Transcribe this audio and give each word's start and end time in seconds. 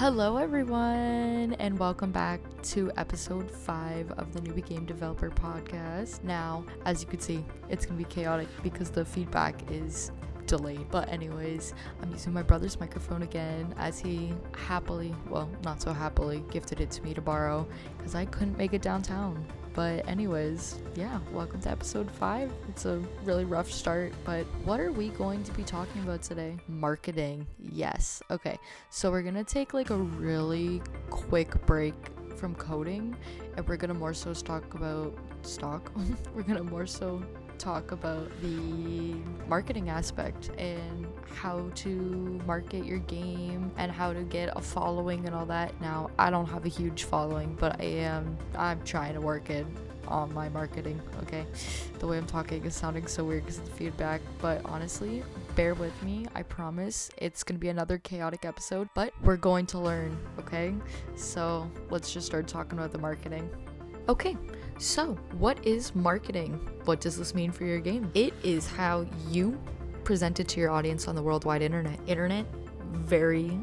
Hello, 0.00 0.38
everyone, 0.38 1.54
and 1.58 1.78
welcome 1.78 2.10
back 2.10 2.40
to 2.62 2.90
episode 2.96 3.50
five 3.50 4.10
of 4.12 4.32
the 4.32 4.40
Newbie 4.40 4.66
Game 4.66 4.86
Developer 4.86 5.28
Podcast. 5.28 6.24
Now, 6.24 6.64
as 6.86 7.02
you 7.02 7.06
can 7.06 7.20
see, 7.20 7.44
it's 7.68 7.84
gonna 7.84 7.98
be 7.98 8.04
chaotic 8.04 8.48
because 8.62 8.88
the 8.88 9.04
feedback 9.04 9.70
is 9.70 10.10
delayed. 10.46 10.86
But, 10.90 11.10
anyways, 11.10 11.74
I'm 12.00 12.10
using 12.12 12.32
my 12.32 12.42
brother's 12.42 12.80
microphone 12.80 13.20
again 13.24 13.74
as 13.76 14.00
he 14.00 14.32
happily, 14.56 15.14
well, 15.28 15.50
not 15.64 15.82
so 15.82 15.92
happily, 15.92 16.42
gifted 16.50 16.80
it 16.80 16.90
to 16.92 17.02
me 17.02 17.12
to 17.12 17.20
borrow 17.20 17.68
because 17.98 18.14
I 18.14 18.24
couldn't 18.24 18.56
make 18.56 18.72
it 18.72 18.80
downtown. 18.80 19.44
But, 19.72 20.06
anyways, 20.08 20.78
yeah, 20.96 21.20
welcome 21.32 21.60
to 21.60 21.70
episode 21.70 22.10
five. 22.10 22.52
It's 22.68 22.86
a 22.86 22.98
really 23.22 23.44
rough 23.44 23.70
start, 23.70 24.12
but 24.24 24.44
what 24.64 24.80
are 24.80 24.90
we 24.90 25.10
going 25.10 25.44
to 25.44 25.52
be 25.52 25.62
talking 25.62 26.02
about 26.02 26.22
today? 26.22 26.56
Marketing. 26.66 27.46
Yes. 27.58 28.20
Okay. 28.30 28.58
So, 28.90 29.10
we're 29.10 29.22
gonna 29.22 29.44
take 29.44 29.72
like 29.72 29.90
a 29.90 29.96
really 29.96 30.82
quick 31.08 31.64
break 31.66 31.94
from 32.36 32.54
coding 32.54 33.14
and 33.56 33.68
we're 33.68 33.76
gonna 33.76 33.94
more 33.94 34.14
so 34.14 34.32
talk 34.34 34.74
about 34.74 35.14
stock. 35.42 35.92
we're 36.34 36.42
gonna 36.42 36.64
more 36.64 36.86
so 36.86 37.22
talk 37.60 37.92
about 37.92 38.28
the 38.40 39.14
marketing 39.46 39.90
aspect 39.90 40.50
and 40.58 41.06
how 41.34 41.70
to 41.74 42.40
market 42.46 42.84
your 42.84 42.98
game 43.00 43.70
and 43.76 43.92
how 43.92 44.12
to 44.12 44.22
get 44.22 44.50
a 44.56 44.60
following 44.60 45.26
and 45.26 45.34
all 45.34 45.46
that. 45.46 45.78
Now, 45.80 46.10
I 46.18 46.30
don't 46.30 46.46
have 46.46 46.64
a 46.64 46.68
huge 46.68 47.04
following, 47.04 47.56
but 47.60 47.80
I 47.80 47.84
am 47.84 48.36
I'm 48.56 48.82
trying 48.84 49.14
to 49.14 49.20
work 49.20 49.50
it 49.50 49.66
on 50.08 50.32
my 50.34 50.48
marketing, 50.48 51.00
okay? 51.22 51.46
The 51.98 52.06
way 52.06 52.18
I'm 52.18 52.26
talking 52.26 52.64
is 52.64 52.74
sounding 52.74 53.06
so 53.06 53.22
weird 53.24 53.44
because 53.44 53.58
of 53.58 53.66
the 53.66 53.70
feedback, 53.72 54.20
but 54.40 54.60
honestly, 54.64 55.22
bear 55.54 55.74
with 55.74 56.02
me. 56.02 56.26
I 56.34 56.42
promise 56.42 57.10
it's 57.18 57.44
to 57.58 57.60
be 57.60 57.68
another 57.68 57.98
chaotic 57.98 58.44
episode, 58.44 58.88
but 58.94 59.12
we're 59.22 59.36
going 59.36 59.66
to 59.66 59.78
learn, 59.78 60.18
okay? 60.38 60.74
So, 61.14 61.70
let's 61.90 62.12
just 62.12 62.26
start 62.26 62.48
talking 62.48 62.78
about 62.78 62.92
the 62.92 62.98
marketing. 62.98 63.48
Okay, 64.08 64.36
so 64.80 65.14
what 65.38 65.64
is 65.66 65.94
marketing? 65.94 66.54
What 66.86 67.00
does 67.00 67.18
this 67.18 67.34
mean 67.34 67.52
for 67.52 67.64
your 67.64 67.80
game? 67.80 68.10
It 68.14 68.32
is 68.42 68.66
how 68.66 69.06
you 69.28 69.60
present 70.04 70.40
it 70.40 70.48
to 70.48 70.60
your 70.60 70.70
audience 70.70 71.06
on 71.06 71.14
the 71.14 71.22
worldwide 71.22 71.60
internet. 71.60 72.00
Internet, 72.06 72.46
very 72.92 73.60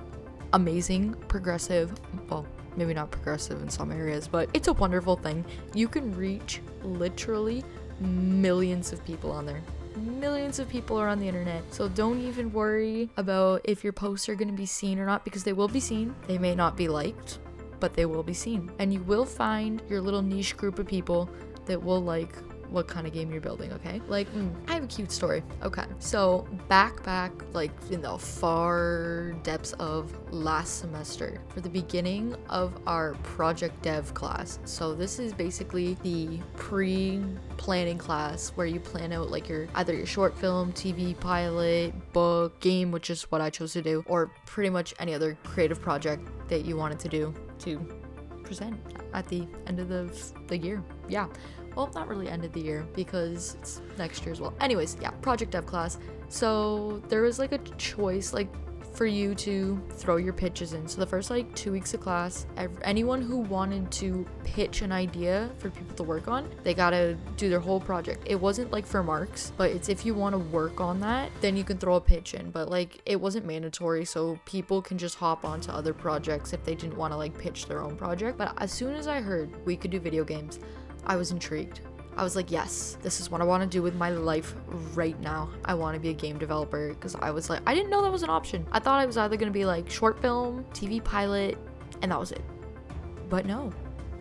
amazing, 0.53 1.15
progressive, 1.27 1.91
well, 2.29 2.45
maybe 2.75 2.93
not 2.93 3.09
progressive 3.09 3.61
in 3.63 3.69
some 3.69 3.91
areas, 3.91 4.27
but 4.27 4.47
it's 4.53 4.67
a 4.67 4.73
wonderful 4.73 5.15
thing. 5.15 5.43
You 5.73 5.87
can 5.87 6.15
reach 6.15 6.61
literally 6.83 7.63
millions 7.99 8.93
of 8.93 9.03
people 9.03 9.31
on 9.31 9.47
there. 9.47 9.61
Millions 9.95 10.59
of 10.59 10.69
people 10.69 10.97
are 10.97 11.07
on 11.07 11.19
the 11.19 11.27
internet. 11.27 11.63
So 11.73 11.89
don't 11.89 12.21
even 12.21 12.53
worry 12.53 13.09
about 13.17 13.61
if 13.63 13.83
your 13.83 13.93
posts 13.93 14.29
are 14.29 14.35
going 14.35 14.49
to 14.49 14.53
be 14.53 14.67
seen 14.67 14.99
or 14.99 15.07
not 15.07 15.23
because 15.25 15.43
they 15.43 15.53
will 15.53 15.67
be 15.67 15.79
seen. 15.79 16.13
They 16.27 16.37
may 16.37 16.53
not 16.53 16.77
be 16.77 16.87
liked, 16.87 17.39
but 17.79 17.93
they 17.93 18.05
will 18.05 18.23
be 18.23 18.33
seen. 18.33 18.71
And 18.79 18.93
you 18.93 19.01
will 19.01 19.25
find 19.25 19.81
your 19.89 20.01
little 20.01 20.21
niche 20.21 20.57
group 20.57 20.79
of 20.79 20.87
people 20.87 21.29
that 21.65 21.81
will 21.81 22.01
like 22.01 22.35
what 22.69 22.87
kind 22.87 23.07
of 23.07 23.13
game 23.13 23.31
you're 23.31 23.41
building, 23.41 23.71
okay? 23.73 24.01
Like, 24.07 24.31
mm, 24.33 24.53
I 24.67 24.73
have 24.73 24.83
a 24.83 24.87
cute 24.87 25.11
story. 25.11 25.43
Okay. 25.63 25.85
So, 25.99 26.47
back, 26.67 27.03
back, 27.03 27.31
like 27.53 27.71
in 27.89 28.01
the 28.01 28.17
far 28.17 29.33
depths 29.43 29.73
of 29.73 30.13
last 30.33 30.79
semester, 30.79 31.39
for 31.49 31.61
the 31.61 31.69
beginning 31.69 32.35
of 32.49 32.77
our 32.87 33.13
project 33.23 33.81
dev 33.81 34.13
class. 34.13 34.59
So, 34.65 34.93
this 34.93 35.19
is 35.19 35.33
basically 35.33 35.95
the 36.03 36.39
pre 36.55 37.23
planning 37.57 37.97
class 37.97 38.49
where 38.49 38.67
you 38.67 38.79
plan 38.79 39.13
out 39.13 39.29
like 39.29 39.49
your 39.49 39.67
either 39.75 39.93
your 39.93 40.05
short 40.05 40.37
film, 40.37 40.73
TV 40.73 41.17
pilot, 41.19 41.93
book, 42.13 42.59
game, 42.59 42.91
which 42.91 43.09
is 43.09 43.23
what 43.23 43.41
I 43.41 43.49
chose 43.49 43.73
to 43.73 43.81
do, 43.81 44.03
or 44.07 44.31
pretty 44.45 44.69
much 44.69 44.93
any 44.99 45.13
other 45.13 45.37
creative 45.43 45.81
project 45.81 46.27
that 46.49 46.65
you 46.65 46.75
wanted 46.75 46.99
to 46.99 47.09
do 47.09 47.33
to 47.59 47.79
present 48.43 48.79
at 49.13 49.27
the 49.27 49.47
end 49.67 49.79
of 49.79 49.89
the, 49.89 50.11
the 50.47 50.57
year. 50.57 50.83
Yeah 51.07 51.27
well, 51.77 51.91
not 51.93 52.07
really 52.07 52.27
end 52.27 52.43
of 52.43 52.51
the 52.53 52.59
year 52.59 52.87
because 52.95 53.55
it's 53.59 53.81
next 53.99 54.25
year 54.25 54.31
as 54.31 54.41
well. 54.41 54.51
Anyways, 54.59 54.97
yeah, 54.99 55.11
project 55.11 55.51
dev 55.51 55.67
class. 55.67 55.99
So 56.27 57.03
there 57.07 57.21
was 57.21 57.37
like 57.37 57.51
a 57.51 57.59
choice, 57.77 58.33
like 58.33 58.51
for 58.97 59.05
you 59.05 59.35
to 59.35 59.79
throw 59.91 60.15
your 60.17 60.33
pitches 60.33 60.73
in. 60.73 60.87
So 60.87 60.99
the 60.99 61.05
first 61.05 61.29
like 61.29 61.53
two 61.53 61.71
weeks 61.71 61.93
of 61.93 62.01
class, 62.01 62.47
anyone 62.81 63.21
who 63.21 63.37
wanted 63.37 63.91
to 63.91 64.25
pitch 64.43 64.81
an 64.81 64.91
idea 64.91 65.51
for 65.59 65.69
people 65.69 65.95
to 65.97 66.03
work 66.03 66.27
on, 66.27 66.49
they 66.63 66.73
gotta 66.73 67.15
do 67.37 67.47
their 67.47 67.59
whole 67.59 67.79
project. 67.79 68.23
It 68.25 68.41
wasn't 68.41 68.71
like 68.71 68.87
for 68.87 69.03
marks, 69.03 69.53
but 69.55 69.69
it's 69.69 69.87
if 69.87 70.03
you 70.03 70.15
want 70.15 70.33
to 70.33 70.39
work 70.39 70.81
on 70.81 70.99
that, 71.01 71.31
then 71.41 71.55
you 71.55 71.63
can 71.63 71.77
throw 71.77 71.97
a 71.97 72.01
pitch 72.01 72.33
in. 72.33 72.49
But 72.49 72.69
like 72.71 72.99
it 73.05 73.21
wasn't 73.21 73.45
mandatory, 73.45 74.03
so 74.03 74.39
people 74.45 74.81
can 74.81 74.97
just 74.97 75.13
hop 75.13 75.45
onto 75.45 75.71
other 75.71 75.93
projects 75.93 76.51
if 76.53 76.65
they 76.65 76.73
didn't 76.73 76.97
want 76.97 77.13
to 77.13 77.17
like 77.17 77.37
pitch 77.37 77.67
their 77.67 77.81
own 77.81 77.95
project. 77.95 78.35
But 78.35 78.55
as 78.57 78.71
soon 78.71 78.95
as 78.95 79.07
I 79.07 79.21
heard 79.21 79.63
we 79.63 79.77
could 79.77 79.91
do 79.91 79.99
video 79.99 80.23
games, 80.23 80.59
I 81.05 81.17
was 81.17 81.29
intrigued. 81.29 81.81
I 82.17 82.23
was 82.23 82.35
like, 82.35 82.49
yes, 82.49 82.97
this 83.03 83.21
is 83.21 83.29
what 83.29 83.41
I 83.41 83.43
want 83.43 83.61
to 83.61 83.69
do 83.69 83.83
with 83.83 83.95
my 83.95 84.09
life 84.09 84.55
right 84.95 85.17
now. 85.21 85.49
I 85.63 85.75
want 85.75 85.93
to 85.93 85.99
be 85.99 86.09
a 86.09 86.13
game 86.13 86.39
developer 86.39 86.89
because 86.89 87.13
I 87.13 87.29
was 87.29 87.47
like, 87.47 87.61
I 87.67 87.75
didn't 87.75 87.91
know 87.91 88.01
that 88.01 88.11
was 88.11 88.23
an 88.23 88.31
option. 88.31 88.65
I 88.71 88.79
thought 88.79 88.99
I 88.99 89.05
was 89.05 89.17
either 89.17 89.37
going 89.37 89.49
to 89.49 89.53
be 89.53 89.65
like 89.65 89.87
short 89.87 90.19
film, 90.19 90.65
TV 90.73 91.01
pilot, 91.03 91.59
and 92.01 92.11
that 92.11 92.19
was 92.19 92.31
it. 92.31 92.41
But 93.29 93.45
no, 93.45 93.71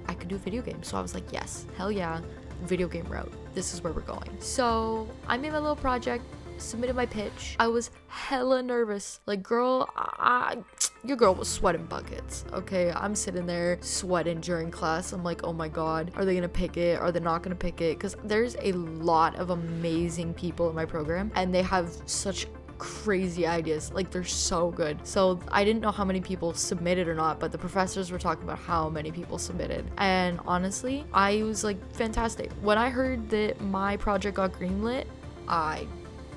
I 0.08 0.14
could 0.14 0.28
do 0.28 0.36
video 0.36 0.60
games. 0.60 0.88
So 0.88 0.98
I 0.98 1.00
was 1.00 1.14
like, 1.14 1.32
yes, 1.32 1.64
hell 1.78 1.90
yeah, 1.90 2.20
video 2.64 2.86
game 2.86 3.06
route. 3.06 3.32
This 3.54 3.72
is 3.72 3.82
where 3.82 3.94
we're 3.94 4.02
going. 4.02 4.30
So 4.40 5.08
I 5.26 5.38
made 5.38 5.52
my 5.52 5.58
little 5.58 5.74
project 5.74 6.22
submitted 6.58 6.96
my 6.96 7.06
pitch. 7.06 7.56
I 7.58 7.68
was 7.68 7.90
hella 8.08 8.62
nervous. 8.62 9.20
Like, 9.26 9.42
girl, 9.42 9.90
I, 9.96 10.58
your 11.06 11.16
girl 11.16 11.34
was 11.34 11.48
sweating 11.48 11.86
buckets. 11.86 12.44
Okay, 12.52 12.92
I'm 12.92 13.14
sitting 13.14 13.46
there 13.46 13.78
sweating 13.80 14.40
during 14.40 14.70
class. 14.70 15.12
I'm 15.12 15.22
like, 15.22 15.44
oh 15.44 15.52
my 15.52 15.68
god, 15.68 16.12
are 16.16 16.24
they 16.24 16.34
gonna 16.34 16.48
pick 16.48 16.76
it? 16.76 16.98
Are 16.98 17.12
they 17.12 17.20
not 17.20 17.42
gonna 17.42 17.54
pick 17.54 17.80
it? 17.80 17.98
Because 17.98 18.16
there's 18.24 18.56
a 18.62 18.72
lot 18.72 19.36
of 19.36 19.50
amazing 19.50 20.34
people 20.34 20.68
in 20.68 20.74
my 20.74 20.84
program, 20.84 21.30
and 21.34 21.54
they 21.54 21.62
have 21.62 21.90
such 22.06 22.46
crazy 22.78 23.46
ideas. 23.46 23.92
Like 23.92 24.10
they're 24.10 24.24
so 24.24 24.70
good. 24.70 25.06
So 25.06 25.40
I 25.48 25.64
didn't 25.64 25.80
know 25.80 25.90
how 25.90 26.04
many 26.04 26.20
people 26.20 26.52
submitted 26.52 27.08
or 27.08 27.14
not, 27.14 27.40
but 27.40 27.52
the 27.52 27.58
professors 27.58 28.10
were 28.10 28.18
talking 28.18 28.44
about 28.44 28.58
how 28.58 28.88
many 28.88 29.10
people 29.10 29.38
submitted. 29.38 29.90
And 29.98 30.40
honestly, 30.46 31.04
I 31.12 31.42
was 31.42 31.64
like 31.64 31.78
fantastic. 31.94 32.50
When 32.60 32.78
I 32.78 32.90
heard 32.90 33.30
that 33.30 33.60
my 33.60 33.96
project 33.96 34.36
got 34.36 34.52
greenlit, 34.52 35.06
I 35.48 35.86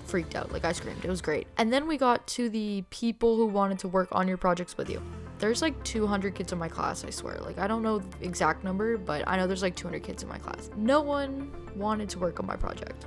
freaked 0.09 0.36
out. 0.36 0.52
Like 0.52 0.66
I 0.66 0.72
screamed. 0.72 1.06
It 1.06 1.09
was 1.09 1.22
great. 1.22 1.47
And 1.58 1.72
then 1.72 1.88
we 1.88 1.97
got 1.97 2.25
to 2.28 2.50
the 2.50 2.84
people 2.90 3.36
who 3.36 3.46
wanted 3.46 3.80
to 3.80 3.88
work 3.88 4.09
on 4.12 4.28
your 4.28 4.38
projects 4.38 4.75
with 4.78 4.90
you. 4.90 5.02
There's 5.38 5.62
like 5.62 5.81
200 5.84 6.36
kids 6.36 6.52
in 6.52 6.58
my 6.58 6.68
class, 6.68 7.06
I 7.06 7.12
swear. 7.12 7.38
Like 7.40 7.59
I 7.59 7.68
don't 7.68 7.81
know 7.81 8.00
the 8.00 8.25
exact 8.25 8.64
number, 8.64 8.98
but 8.98 9.25
I 9.28 9.38
know 9.38 9.48
there's 9.48 9.62
like 9.62 9.75
200 9.75 10.03
kids 10.03 10.24
in 10.24 10.30
my 10.30 10.38
class. 10.38 10.69
No 10.75 11.02
one 11.02 11.52
wanted 11.75 12.09
to 12.09 12.19
work 12.19 12.40
on 12.40 12.46
my 12.46 12.56
project. 12.56 13.06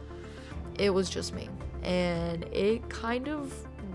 It 0.79 0.91
was 0.91 1.11
just 1.11 1.35
me. 1.35 1.49
And 1.83 2.45
it 2.45 2.89
kind 2.89 3.29
of 3.29 3.53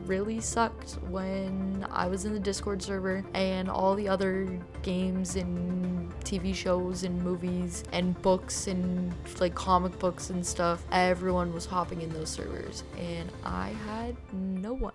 really 0.07 0.39
sucked 0.39 0.93
when 1.09 1.85
I 1.91 2.07
was 2.07 2.25
in 2.25 2.33
the 2.33 2.39
Discord 2.39 2.81
server 2.81 3.23
and 3.33 3.69
all 3.69 3.95
the 3.95 4.07
other 4.07 4.47
games 4.81 5.35
and 5.35 6.11
TV 6.23 6.55
shows 6.55 7.03
and 7.03 7.21
movies 7.21 7.83
and 7.91 8.19
books 8.21 8.67
and 8.67 9.13
like 9.39 9.53
comic 9.55 9.97
books 9.99 10.29
and 10.29 10.45
stuff, 10.45 10.83
everyone 10.91 11.53
was 11.53 11.65
hopping 11.65 12.01
in 12.01 12.09
those 12.09 12.29
servers 12.29 12.83
and 12.97 13.31
I 13.43 13.69
had 13.85 14.15
no 14.33 14.73
one. 14.73 14.93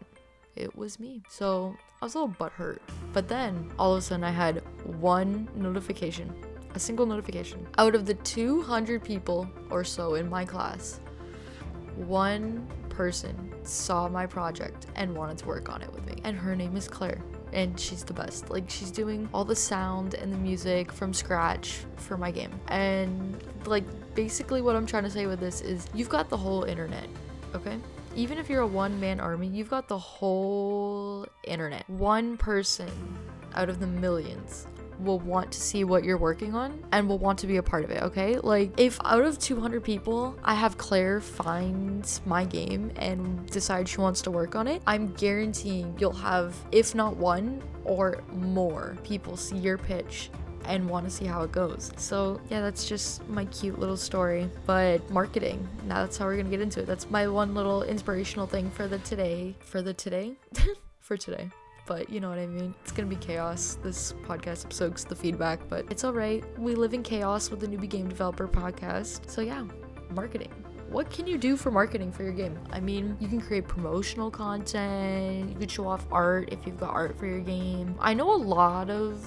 It 0.57 0.77
was 0.77 0.99
me. 0.99 1.23
So 1.29 1.75
I 2.01 2.05
was 2.05 2.15
a 2.15 2.21
little 2.21 2.35
butthurt. 2.35 2.79
But 3.13 3.29
then 3.29 3.71
all 3.79 3.93
of 3.93 3.99
a 3.99 4.03
sudden 4.03 4.25
I 4.25 4.31
had 4.31 4.63
one 4.85 5.49
notification, 5.55 6.35
a 6.75 6.79
single 6.79 7.07
notification. 7.07 7.67
Out 7.79 7.95
of 7.95 8.07
the 8.07 8.15
200 8.15 9.03
people 9.03 9.49
or 9.71 9.85
so 9.85 10.15
in 10.15 10.29
my 10.29 10.45
class, 10.45 11.01
one 11.97 12.67
person 12.93 13.53
saw 13.65 14.09
my 14.09 14.27
project 14.27 14.87
and 14.95 15.15
wanted 15.17 15.39
to 15.39 15.47
work 15.47 15.69
on 15.69 15.83
it 15.83 15.93
with 15.93 16.07
me. 16.07 16.21
And 16.25 16.37
her 16.37 16.55
name 16.55 16.77
is 16.77 16.87
Claire. 16.87 17.23
And 17.53 17.79
she's 17.79 18.05
the 18.05 18.15
best. 18.15 18.51
Like, 18.51 18.71
she's 18.71 18.91
doing 18.91 19.29
all 19.35 19.45
the 19.45 19.57
sound 19.57 20.15
and 20.15 20.33
the 20.33 20.39
music 20.39 20.93
from 20.93 21.13
scratch 21.13 21.81
for 21.97 22.17
my 22.17 22.31
game. 22.31 22.51
And, 22.69 23.43
like, 23.67 23.85
basically, 24.15 24.63
what 24.63 24.77
I'm 24.77 24.87
trying 24.87 25.05
to 25.05 25.11
say 25.11 25.27
with 25.27 25.41
this 25.41 25.61
is 25.61 25.87
you've 25.95 26.09
got 26.09 26.29
the 26.31 26.37
whole 26.37 26.65
internet, 26.65 27.09
okay? 27.55 27.79
Even 28.15 28.39
if 28.39 28.49
you're 28.49 28.63
a 28.63 28.67
one 28.67 28.99
man 29.01 29.21
army, 29.21 29.49
you've 29.49 29.71
got 29.71 29.89
the 29.89 29.99
whole 29.99 31.27
internet. 31.45 31.89
One 31.91 32.37
person 32.37 32.91
out 33.55 33.69
of 33.69 33.81
the 33.81 33.87
millions 33.87 34.67
will 35.05 35.21
want 35.21 35.53
to 35.53 35.61
see 35.61 35.85
what 35.85 36.05
you're 36.05 36.19
working 36.19 36.55
on 36.55 36.83
and 36.93 37.09
will 37.09 37.19
want 37.19 37.39
to 37.41 37.47
be 37.47 37.57
a 37.57 37.63
part 37.63 37.85
of 37.85 37.91
it, 37.91 38.03
okay? 38.03 38.37
Like, 38.39 38.79
if 38.79 38.99
out 39.05 39.25
of 39.25 39.39
200 39.39 39.83
people, 39.83 40.39
I 40.45 40.55
have 40.55 40.79
Claire 40.79 41.21
find 41.21 42.21
my 42.27 42.45
game 42.45 42.93
and 42.97 43.47
decide 43.51 43.89
she 43.89 44.01
wants 44.01 44.23
to 44.23 44.31
work 44.31 44.57
on 44.57 44.69
it, 44.69 44.83
I'm 44.87 45.13
guaranteeing 45.15 45.95
you'll 45.99 46.13
have, 46.13 46.55
if 46.73 46.95
not 46.95 47.17
one 47.17 47.63
or 47.85 48.23
more, 48.33 48.97
people 49.03 49.37
see 49.37 49.57
your 49.57 49.79
pitch 49.79 50.31
and 50.67 50.89
want 50.89 51.05
to 51.05 51.11
see 51.11 51.25
how 51.25 51.43
it 51.43 51.53
goes. 51.53 51.91
So, 51.97 52.41
yeah, 52.49 52.61
that's 52.61 52.89
just 52.89 53.27
my 53.29 53.45
cute 53.47 53.79
little 53.79 53.97
story. 53.97 54.49
But 54.67 55.09
marketing, 55.11 55.67
now 55.87 56.03
that's 56.03 56.17
how 56.17 56.27
we're 56.27 56.35
going 56.35 56.47
to 56.47 56.51
get 56.51 56.61
into 56.61 56.81
it. 56.81 56.87
That's 56.87 57.11
my 57.11 57.27
one 57.27 57.55
little 57.55 57.83
inspirational 57.83 58.47
thing 58.47 58.71
for 58.71 58.87
the 58.87 58.99
today. 58.99 59.57
For 59.61 59.83
the 59.83 59.95
today? 59.95 60.37
for 61.01 61.17
today. 61.17 61.51
But 61.87 62.11
you 62.11 62.21
know 62.21 62.29
what 62.29 62.39
I 62.39 62.47
mean. 62.47 62.75
It's 62.83 62.93
gonna 62.93 63.09
be 63.09 63.17
chaos. 63.17 63.79
This 63.83 64.13
podcast 64.25 64.73
soaks 64.73 65.05
the 65.05 65.17
feedback, 65.17 65.61
but 65.69 65.85
it's 65.91 66.05
all 66.05 66.13
right. 66.13 66.45
We 66.59 66.75
live 66.75 66.95
in 66.95 67.03
chaos 67.03 67.51
with 67.51 67.61
the 67.61 67.67
Newbie 67.67 67.89
Game 67.89 68.09
Developer 68.09 68.49
podcast. 68.49 69.29
So 69.29 69.41
yeah, 69.41 69.65
marketing 70.11 70.53
what 70.93 71.11
can 71.11 71.27
you 71.27 71.39
do 71.39 71.57
for 71.57 71.71
marketing 71.71 72.13
for 72.13 72.23
your 72.23 72.33
game? 72.33 72.59
I 72.71 72.79
mean, 72.79 73.17
you 73.19 73.27
can 73.27 73.41
create 73.41 73.67
promotional 73.67 74.31
content, 74.31 75.49
you 75.49 75.57
could 75.57 75.71
show 75.71 75.89
off 75.89 76.07
art 76.13 76.51
if 76.53 76.67
you've 76.67 76.79
got 76.79 76.91
art 76.91 77.19
for 77.19 77.25
your 77.25 77.41
game. 77.41 77.95
I 77.99 78.13
know 78.13 78.33
a 78.35 78.37
lot 78.37 78.91
of 78.91 79.25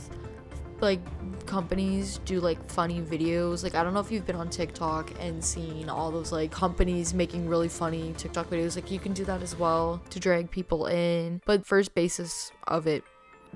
like 0.85 1.01
companies 1.45 2.19
do 2.25 2.39
like 2.39 2.69
funny 2.69 3.01
videos. 3.01 3.63
Like 3.63 3.75
I 3.75 3.83
don't 3.83 3.93
know 3.93 3.99
if 3.99 4.11
you've 4.11 4.25
been 4.25 4.35
on 4.35 4.49
TikTok 4.49 5.11
and 5.19 5.43
seen 5.43 5.89
all 5.89 6.11
those 6.11 6.31
like 6.31 6.51
companies 6.51 7.13
making 7.13 7.47
really 7.47 7.67
funny 7.67 8.13
TikTok 8.17 8.49
videos. 8.49 8.75
Like 8.75 8.89
you 8.91 8.99
can 8.99 9.13
do 9.13 9.25
that 9.25 9.41
as 9.41 9.57
well 9.57 10.01
to 10.09 10.19
drag 10.19 10.49
people 10.49 10.87
in. 10.87 11.41
But 11.45 11.65
first 11.65 11.93
basis 11.93 12.51
of 12.67 12.87
it, 12.87 13.03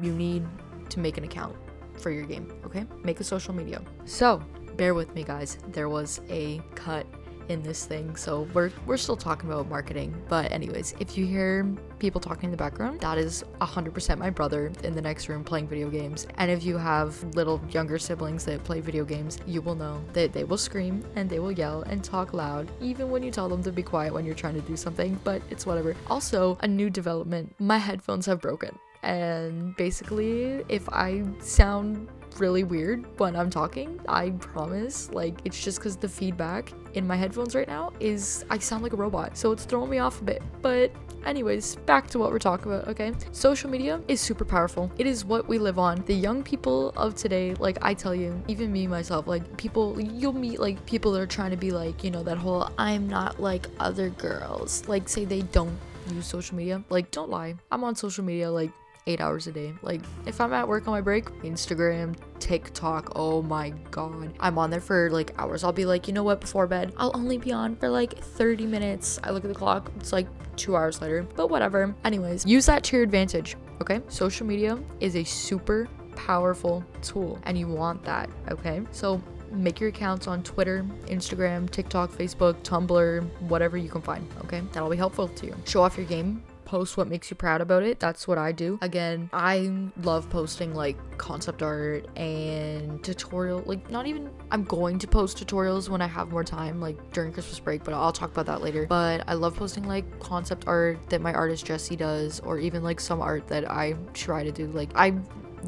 you 0.01 0.11
need 0.13 0.45
to 0.89 0.99
make 0.99 1.17
an 1.17 1.23
account 1.23 1.55
for 1.97 2.11
your 2.11 2.25
game, 2.25 2.51
okay? 2.65 2.85
Make 3.03 3.19
a 3.19 3.23
social 3.23 3.53
media. 3.53 3.81
So, 4.05 4.41
bear 4.75 4.93
with 4.93 5.13
me 5.13 5.23
guys. 5.23 5.57
There 5.69 5.89
was 5.89 6.21
a 6.29 6.61
cut 6.75 7.05
in 7.49 7.61
this 7.61 7.85
thing. 7.85 8.15
So 8.15 8.47
we're 8.53 8.71
we're 8.85 8.97
still 8.97 9.17
talking 9.17 9.49
about 9.49 9.67
marketing. 9.67 10.15
But 10.29 10.51
anyways, 10.51 10.95
if 10.99 11.17
you 11.17 11.25
hear 11.25 11.65
people 11.99 12.21
talking 12.21 12.45
in 12.45 12.51
the 12.51 12.57
background, 12.57 13.01
that 13.01 13.17
is 13.17 13.43
100% 13.59 14.17
my 14.17 14.29
brother 14.29 14.71
in 14.83 14.95
the 14.95 15.01
next 15.01 15.27
room 15.27 15.43
playing 15.43 15.67
video 15.67 15.89
games. 15.89 16.25
And 16.37 16.49
if 16.49 16.63
you 16.63 16.77
have 16.77 17.21
little 17.35 17.61
younger 17.69 17.99
siblings 17.99 18.45
that 18.45 18.63
play 18.63 18.79
video 18.79 19.03
games, 19.03 19.37
you 19.45 19.61
will 19.61 19.75
know 19.75 20.01
that 20.13 20.31
they 20.31 20.45
will 20.45 20.57
scream 20.57 21.03
and 21.15 21.29
they 21.29 21.39
will 21.39 21.51
yell 21.51 21.81
and 21.83 22.03
talk 22.03 22.33
loud 22.33 22.71
even 22.79 23.09
when 23.09 23.23
you 23.23 23.31
tell 23.31 23.49
them 23.49 23.61
to 23.63 23.71
be 23.71 23.83
quiet 23.83 24.13
when 24.13 24.25
you're 24.25 24.35
trying 24.35 24.55
to 24.55 24.61
do 24.61 24.77
something, 24.77 25.19
but 25.23 25.41
it's 25.49 25.65
whatever. 25.65 25.95
Also, 26.09 26.57
a 26.61 26.67
new 26.67 26.89
development. 26.89 27.53
My 27.59 27.77
headphones 27.77 28.25
have 28.27 28.39
broken. 28.39 28.77
And 29.03 29.75
basically, 29.77 30.63
if 30.67 30.87
I 30.89 31.23
sound 31.39 32.09
really 32.37 32.63
weird 32.63 33.05
when 33.19 33.35
I'm 33.35 33.49
talking. 33.49 33.99
I 34.07 34.31
promise. 34.31 35.09
Like, 35.11 35.35
it's 35.45 35.63
just 35.63 35.79
because 35.79 35.95
the 35.95 36.09
feedback 36.09 36.71
in 36.93 37.05
my 37.05 37.15
headphones 37.15 37.55
right 37.55 37.67
now 37.67 37.93
is 37.99 38.45
I 38.49 38.57
sound 38.57 38.83
like 38.83 38.93
a 38.93 38.97
robot. 38.97 39.37
So 39.37 39.51
it's 39.51 39.65
throwing 39.65 39.89
me 39.89 39.99
off 39.99 40.21
a 40.21 40.23
bit. 40.23 40.41
But 40.61 40.91
Anyways, 41.25 41.75
back 41.85 42.07
to 42.11 42.19
what 42.19 42.31
we're 42.31 42.39
talking 42.39 42.71
about, 42.71 42.87
okay? 42.87 43.11
Social 43.31 43.69
media 43.69 44.01
is 44.07 44.21
super 44.21 44.45
powerful. 44.45 44.91
It 44.97 45.05
is 45.05 45.25
what 45.25 45.47
we 45.47 45.57
live 45.59 45.77
on. 45.77 46.03
The 46.05 46.13
young 46.13 46.43
people 46.43 46.91
of 46.91 47.15
today, 47.15 47.55
like 47.55 47.77
I 47.81 47.93
tell 47.93 48.15
you, 48.15 48.41
even 48.47 48.71
me 48.71 48.87
myself, 48.87 49.27
like 49.27 49.57
people, 49.57 49.99
you'll 49.99 50.33
meet 50.33 50.59
like 50.59 50.83
people 50.85 51.11
that 51.13 51.21
are 51.21 51.27
trying 51.27 51.51
to 51.51 51.57
be 51.57 51.71
like, 51.71 52.03
you 52.03 52.11
know, 52.11 52.23
that 52.23 52.37
whole 52.37 52.69
I'm 52.77 53.07
not 53.07 53.39
like 53.39 53.67
other 53.79 54.09
girls. 54.11 54.87
Like, 54.87 55.09
say 55.09 55.25
they 55.25 55.41
don't 55.41 55.77
use 56.13 56.25
social 56.25 56.55
media. 56.55 56.83
Like, 56.89 57.11
don't 57.11 57.29
lie. 57.29 57.55
I'm 57.71 57.83
on 57.83 57.95
social 57.95 58.23
media 58.23 58.49
like 58.49 58.71
eight 59.09 59.19
hours 59.19 59.47
a 59.47 59.51
day. 59.51 59.73
Like, 59.81 60.01
if 60.25 60.39
I'm 60.39 60.53
at 60.53 60.67
work 60.67 60.87
on 60.87 60.91
my 60.91 61.01
break, 61.01 61.25
Instagram, 61.41 62.15
TikTok, 62.39 63.13
oh 63.15 63.41
my 63.41 63.71
god. 63.91 64.33
I'm 64.39 64.57
on 64.57 64.69
there 64.69 64.79
for 64.79 65.09
like 65.09 65.33
hours. 65.37 65.63
I'll 65.63 65.73
be 65.73 65.85
like, 65.85 66.07
you 66.07 66.13
know 66.13 66.23
what, 66.23 66.39
before 66.41 66.67
bed, 66.67 66.93
I'll 66.97 67.11
only 67.15 67.37
be 67.37 67.51
on 67.51 67.75
for 67.75 67.89
like 67.89 68.17
30 68.17 68.65
minutes. 68.67 69.19
I 69.23 69.31
look 69.31 69.43
at 69.43 69.47
the 69.47 69.55
clock, 69.55 69.91
it's 69.97 70.13
like 70.13 70.27
two 70.55 70.75
hours 70.75 71.01
later, 71.01 71.25
but 71.35 71.47
whatever. 71.47 71.93
Anyways, 72.05 72.45
use 72.45 72.67
that 72.67 72.83
to 72.85 72.97
your 72.97 73.03
advantage, 73.03 73.55
okay? 73.81 74.01
Social 74.07 74.45
media 74.45 74.77
is 74.99 75.15
a 75.15 75.23
super 75.23 75.87
powerful 76.15 76.83
tool 77.01 77.39
and 77.43 77.57
you 77.57 77.67
want 77.67 78.03
that, 78.03 78.29
okay? 78.51 78.83
So 78.91 79.21
make 79.51 79.79
your 79.79 79.89
accounts 79.89 80.27
on 80.27 80.43
Twitter, 80.43 80.85
Instagram, 81.07 81.69
TikTok, 81.69 82.11
Facebook, 82.11 82.61
Tumblr, 82.61 83.23
whatever 83.41 83.77
you 83.77 83.89
can 83.89 84.01
find, 84.01 84.27
okay? 84.43 84.61
That'll 84.71 84.89
be 84.89 84.97
helpful 84.97 85.27
to 85.27 85.45
you. 85.47 85.55
Show 85.65 85.81
off 85.81 85.97
your 85.97 86.05
game 86.05 86.43
post 86.69 86.97
what 86.97 87.07
makes 87.07 87.31
you 87.31 87.35
proud 87.35 87.61
about 87.61 87.81
it. 87.81 87.99
That's 87.99 88.27
what 88.27 88.37
I 88.37 88.51
do. 88.51 88.77
Again, 88.83 89.27
I 89.33 89.71
love 90.03 90.29
posting 90.29 90.75
like 90.75 90.95
concept 91.17 91.63
art 91.63 92.05
and 92.15 93.03
tutorial. 93.03 93.63
Like, 93.65 93.89
not 93.89 94.05
even, 94.05 94.29
I'm 94.51 94.63
going 94.65 94.99
to 94.99 95.07
post 95.07 95.43
tutorials 95.43 95.89
when 95.89 95.99
I 95.99 96.05
have 96.05 96.29
more 96.29 96.43
time, 96.43 96.79
like 96.79 97.11
during 97.11 97.33
Christmas 97.33 97.59
break, 97.59 97.83
but 97.83 97.95
I'll 97.95 98.11
talk 98.11 98.29
about 98.29 98.45
that 98.45 98.61
later. 98.61 98.85
But 98.85 99.23
I 99.27 99.33
love 99.33 99.55
posting 99.55 99.87
like 99.87 100.19
concept 100.19 100.65
art 100.67 100.99
that 101.09 101.21
my 101.21 101.33
artist 101.33 101.65
Jesse 101.65 101.95
does, 101.95 102.39
or 102.41 102.59
even 102.59 102.83
like 102.83 102.99
some 102.99 103.19
art 103.19 103.47
that 103.47 103.69
I 103.69 103.95
try 104.13 104.43
to 104.43 104.51
do. 104.51 104.67
Like, 104.67 104.91
I 104.93 105.15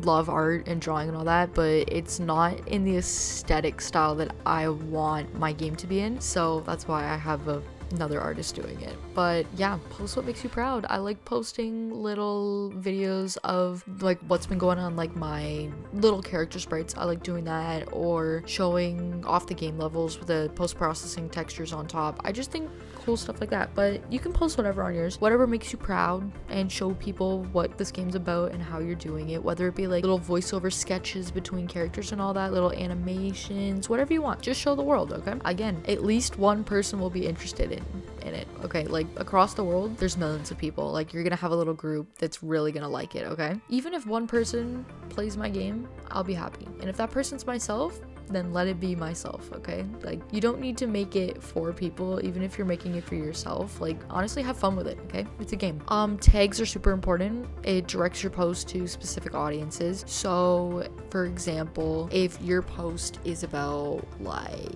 love 0.04 0.30
art 0.30 0.68
and 0.68 0.80
drawing 0.80 1.08
and 1.08 1.18
all 1.18 1.26
that, 1.26 1.56
but 1.56 1.92
it's 1.92 2.20
not 2.20 2.68
in 2.68 2.84
the 2.84 2.98
aesthetic 2.98 3.82
style 3.82 4.14
that 4.16 4.36
I 4.46 4.70
want 4.70 5.34
my 5.34 5.52
game 5.52 5.76
to 5.78 5.88
be 5.88 6.02
in. 6.02 6.22
So 6.22 6.60
that's 6.62 6.88
why 6.88 7.10
I 7.10 7.18
have 7.18 7.48
a 7.48 7.64
another 7.92 8.20
artist 8.20 8.56
doing 8.56 8.80
it. 8.82 8.96
But 9.14 9.46
yeah, 9.56 9.80
post 9.90 10.16
what 10.16 10.26
makes 10.26 10.44
you 10.44 10.50
proud. 10.50 10.86
I 10.90 10.98
like 10.98 11.24
posting 11.26 11.92
little 11.92 12.72
videos 12.76 13.38
of 13.44 13.84
like 14.02 14.20
what's 14.28 14.46
been 14.46 14.58
going 14.58 14.80
on, 14.80 14.96
like 14.96 15.16
my 15.16 15.70
little 15.94 16.22
character 16.22 16.60
sprites. 16.60 16.96
I 16.98 17.06
like 17.06 17.24
doing 17.24 17.44
that 17.46 17.88
or 17.92 18.44
showing 18.46 19.24
off 19.26 19.48
the 19.48 19.54
game 19.54 19.78
levels 19.78 20.18
with 20.18 20.28
the 20.28 20.52
post 20.56 20.78
processing 20.78 21.30
textures 21.30 21.74
on 21.74 21.88
top. 21.88 22.22
I 22.24 22.32
just 22.32 22.52
think 22.52 22.70
cool 23.06 23.18
stuff 23.18 23.42
like 23.42 23.50
that. 23.50 23.74
But 23.74 24.02
you 24.12 24.20
can 24.20 24.34
post 24.34 24.58
whatever 24.58 24.84
on 24.84 24.94
yours, 24.94 25.20
whatever 25.20 25.48
makes 25.48 25.72
you 25.72 25.78
proud, 25.78 26.32
and 26.50 26.72
show 26.72 26.94
people 26.96 27.44
what 27.52 27.78
this 27.78 27.92
game's 27.92 28.16
about 28.16 28.52
and 28.52 28.62
how 28.62 28.80
you're 28.80 28.96
doing 28.96 29.30
it. 29.30 29.44
Whether 29.44 29.68
it 29.68 29.76
be 29.76 29.88
like 29.88 30.04
little 30.04 30.20
voiceover 30.20 30.72
sketches 30.72 31.32
between 31.32 31.68
characters 31.68 32.12
and 32.12 32.22
all 32.22 32.34
that, 32.34 32.54
little 32.54 32.72
animations, 32.72 33.90
whatever 33.90 34.14
you 34.14 34.22
want. 34.22 34.42
Just 34.42 34.60
show 34.60 34.76
the 34.76 34.84
world, 34.84 35.14
okay? 35.14 35.36
Again, 35.46 35.84
at 35.88 36.04
least 36.04 36.38
one 36.38 36.64
person 36.64 37.00
will 37.00 37.10
be 37.10 37.26
interested 37.26 37.72
in 37.72 37.81
in 38.22 38.34
it. 38.34 38.48
Okay, 38.64 38.86
like 38.86 39.08
across 39.18 39.54
the 39.54 39.64
world, 39.64 39.98
there's 39.98 40.18
millions 40.18 40.52
of 40.52 40.58
people. 40.58 40.92
Like 40.92 41.14
you're 41.14 41.24
gonna 41.24 41.36
have 41.36 41.52
a 41.52 41.56
little 41.56 41.74
group 41.74 42.18
that's 42.18 42.44
really 42.44 42.72
gonna 42.72 42.90
like 42.90 43.16
it, 43.16 43.26
okay? 43.28 43.60
Even 43.70 43.94
if 43.94 44.06
one 44.06 44.28
person 44.28 44.86
plays 45.10 45.38
my 45.38 45.50
game, 45.50 45.88
I'll 46.10 46.24
be 46.24 46.34
happy. 46.34 46.68
And 46.80 46.90
if 46.90 46.98
that 46.98 47.12
person's 47.12 47.46
myself, 47.46 48.00
then 48.32 48.54
let 48.54 48.68
it 48.68 48.80
be 48.80 48.96
myself, 48.96 49.52
okay? 49.54 49.86
Like, 50.04 50.22
you 50.32 50.42
don't 50.42 50.60
need 50.60 50.78
to 50.78 50.88
make 50.88 51.16
it 51.16 51.42
for 51.42 51.74
people, 51.74 52.24
even 52.26 52.42
if 52.44 52.58
you're 52.58 52.68
making 52.68 52.96
it 52.96 53.04
for 53.04 53.16
yourself. 53.16 53.82
Like, 53.82 53.98
honestly, 54.10 54.42
have 54.42 54.58
fun 54.58 54.76
with 54.76 54.88
it, 54.88 55.00
okay? 55.06 55.26
It's 55.40 55.54
a 55.54 55.56
game. 55.56 55.82
Um, 55.90 56.18
tags 56.18 56.60
are 56.62 56.66
super 56.66 56.92
important. 56.92 57.48
It 57.64 57.88
directs 57.88 58.24
your 58.24 58.30
post 58.30 58.70
to 58.70 58.88
specific 58.88 59.36
audiences. 59.36 60.04
So, 60.08 60.88
for 61.10 61.26
example, 61.26 62.10
if 62.12 62.42
your 62.42 62.62
post 62.62 63.20
is 63.26 63.44
about 63.44 64.06
like 64.22 64.72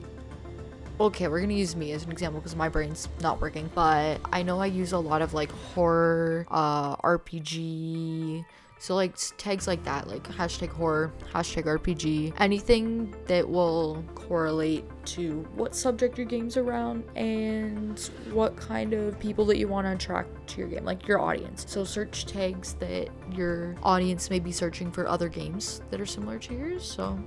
okay, 1.00 1.28
we're 1.28 1.42
gonna 1.42 1.54
use 1.54 1.76
me 1.76 1.92
as 1.92 2.04
an 2.04 2.12
example 2.12 2.40
because 2.40 2.56
my 2.56 2.70
brain's 2.70 3.10
not 3.22 3.42
working. 3.42 3.70
But 3.74 4.22
I 4.32 4.44
know 4.44 4.60
I 4.60 4.68
use 4.68 4.92
a 4.92 5.00
lot 5.00 5.22
of 5.22 5.34
like 5.34 5.52
horror, 5.52 6.46
uh, 6.50 6.96
RPG, 6.98 8.46
so 8.78 8.94
like 8.94 9.16
tags 9.38 9.68
like 9.68 9.84
that, 9.86 10.08
like 10.08 10.24
hashtag 10.24 10.70
horror, 10.70 11.12
hashtag 11.34 11.64
RPG, 11.64 12.34
anything 12.40 13.16
that 13.28 13.48
will 13.48 14.04
correlate 14.16 14.86
to 15.06 15.48
what 15.56 15.76
subject 15.76 16.18
your 16.18 16.28
game's 16.28 16.58
around 16.58 17.04
and 17.16 18.00
what 18.32 18.56
kind 18.58 18.94
of 18.94 19.20
people 19.20 19.46
that 19.46 19.58
you 19.58 19.68
want 19.68 19.88
to 19.88 19.94
attract 19.94 20.48
to 20.50 20.60
your 20.60 20.68
game, 20.68 20.84
like 20.84 21.08
your 21.08 21.20
audience. 21.20 21.66
So 21.68 21.84
search 21.84 22.26
tags 22.26 22.74
that 22.76 23.10
your 23.32 23.76
audience 23.82 24.30
may 24.30 24.40
be 24.40 24.52
searching 24.52 24.92
for 24.92 25.08
other 25.08 25.30
games 25.30 25.82
that 25.90 26.02
are 26.02 26.06
similar 26.06 26.38
to 26.40 26.54
yours. 26.54 26.84
So 26.84 27.18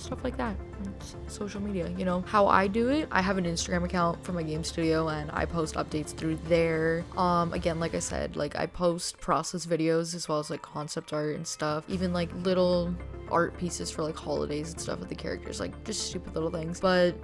stuff 0.00 0.24
like 0.24 0.36
that. 0.36 0.56
It's 0.96 1.16
social 1.26 1.60
media, 1.60 1.88
you 1.96 2.04
know. 2.04 2.22
How 2.26 2.46
I 2.46 2.66
do 2.66 2.88
it, 2.88 3.08
I 3.10 3.20
have 3.20 3.38
an 3.38 3.44
Instagram 3.44 3.84
account 3.84 4.24
for 4.24 4.32
my 4.32 4.42
game 4.42 4.64
studio 4.64 5.08
and 5.08 5.30
I 5.32 5.44
post 5.44 5.74
updates 5.74 6.14
through 6.14 6.36
there. 6.48 7.04
Um 7.16 7.52
again, 7.52 7.80
like 7.80 7.94
I 7.94 7.98
said, 7.98 8.36
like 8.36 8.56
I 8.56 8.66
post 8.66 9.18
process 9.18 9.66
videos 9.66 10.14
as 10.14 10.28
well 10.28 10.38
as 10.38 10.50
like 10.50 10.62
concept 10.62 11.12
art 11.12 11.36
and 11.36 11.46
stuff. 11.46 11.84
Even 11.88 12.12
like 12.12 12.32
little 12.34 12.94
art 13.30 13.56
pieces 13.58 13.90
for 13.90 14.02
like 14.02 14.16
holidays 14.16 14.72
and 14.72 14.80
stuff 14.80 15.00
with 15.00 15.08
the 15.08 15.14
characters, 15.14 15.60
like 15.60 15.84
just 15.84 16.08
stupid 16.08 16.34
little 16.34 16.50
things. 16.50 16.80
But 16.80 17.14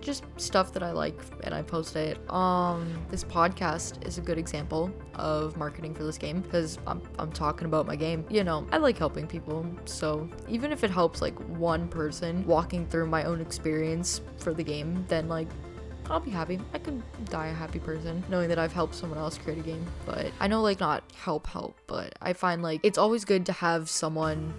just 0.00 0.24
stuff 0.36 0.72
that 0.72 0.82
I 0.82 0.92
like 0.92 1.20
and 1.44 1.54
I 1.54 1.62
post 1.62 1.96
it. 1.96 2.18
Um, 2.30 2.92
this 3.10 3.24
podcast 3.24 4.06
is 4.06 4.18
a 4.18 4.20
good 4.20 4.38
example 4.38 4.92
of 5.14 5.56
marketing 5.56 5.94
for 5.94 6.04
this 6.04 6.18
game 6.18 6.40
because 6.40 6.78
I'm, 6.86 7.02
I'm 7.18 7.32
talking 7.32 7.66
about 7.66 7.86
my 7.86 7.96
game. 7.96 8.24
You 8.30 8.44
know, 8.44 8.66
I 8.72 8.78
like 8.78 8.98
helping 8.98 9.26
people. 9.26 9.66
So 9.84 10.28
even 10.48 10.72
if 10.72 10.84
it 10.84 10.90
helps 10.90 11.20
like 11.20 11.38
one 11.48 11.88
person 11.88 12.44
walking 12.46 12.86
through 12.86 13.06
my 13.06 13.24
own 13.24 13.40
experience 13.40 14.20
for 14.38 14.54
the 14.54 14.64
game, 14.64 15.04
then 15.08 15.28
like 15.28 15.48
I'll 16.10 16.20
be 16.20 16.30
happy. 16.30 16.58
I 16.74 16.78
could 16.78 17.02
die 17.26 17.48
a 17.48 17.54
happy 17.54 17.78
person 17.78 18.24
knowing 18.28 18.48
that 18.48 18.58
I've 18.58 18.72
helped 18.72 18.96
someone 18.96 19.18
else 19.18 19.38
create 19.38 19.58
a 19.60 19.62
game. 19.62 19.86
But 20.06 20.32
I 20.40 20.48
know 20.48 20.60
like 20.60 20.80
not 20.80 21.04
help 21.14 21.46
help, 21.46 21.76
but 21.86 22.14
I 22.20 22.32
find 22.32 22.62
like 22.62 22.80
it's 22.82 22.98
always 22.98 23.24
good 23.24 23.46
to 23.46 23.52
have 23.52 23.88
someone 23.88 24.52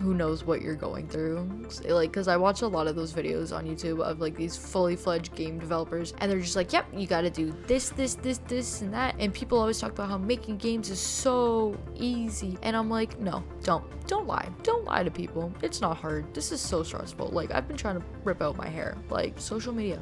who 0.00 0.14
knows 0.14 0.44
what 0.44 0.62
you're 0.62 0.74
going 0.74 1.08
through 1.08 1.48
like 1.86 2.10
because 2.10 2.28
i 2.28 2.36
watch 2.36 2.62
a 2.62 2.66
lot 2.66 2.86
of 2.86 2.94
those 2.96 3.12
videos 3.12 3.54
on 3.54 3.66
youtube 3.66 4.00
of 4.00 4.20
like 4.20 4.36
these 4.36 4.56
fully 4.56 4.96
fledged 4.96 5.34
game 5.34 5.58
developers 5.58 6.14
and 6.18 6.30
they're 6.30 6.40
just 6.40 6.56
like 6.56 6.72
yep 6.72 6.86
you 6.92 7.06
gotta 7.06 7.30
do 7.30 7.54
this 7.66 7.90
this 7.90 8.14
this 8.14 8.38
this 8.46 8.82
and 8.82 8.92
that 8.92 9.14
and 9.18 9.32
people 9.32 9.58
always 9.58 9.78
talk 9.78 9.92
about 9.92 10.08
how 10.08 10.18
making 10.18 10.56
games 10.56 10.90
is 10.90 11.00
so 11.00 11.76
easy 11.94 12.58
and 12.62 12.76
i'm 12.76 12.90
like 12.90 13.18
no 13.18 13.42
don't 13.62 13.84
don't 14.06 14.26
lie 14.26 14.48
don't 14.62 14.84
lie 14.84 15.02
to 15.02 15.10
people 15.10 15.52
it's 15.62 15.80
not 15.80 15.96
hard 15.96 16.32
this 16.34 16.52
is 16.52 16.60
so 16.60 16.82
stressful 16.82 17.28
like 17.28 17.50
i've 17.52 17.66
been 17.66 17.76
trying 17.76 17.98
to 17.98 18.04
rip 18.24 18.42
out 18.42 18.56
my 18.56 18.68
hair 18.68 18.96
like 19.10 19.34
social 19.38 19.72
media 19.72 20.00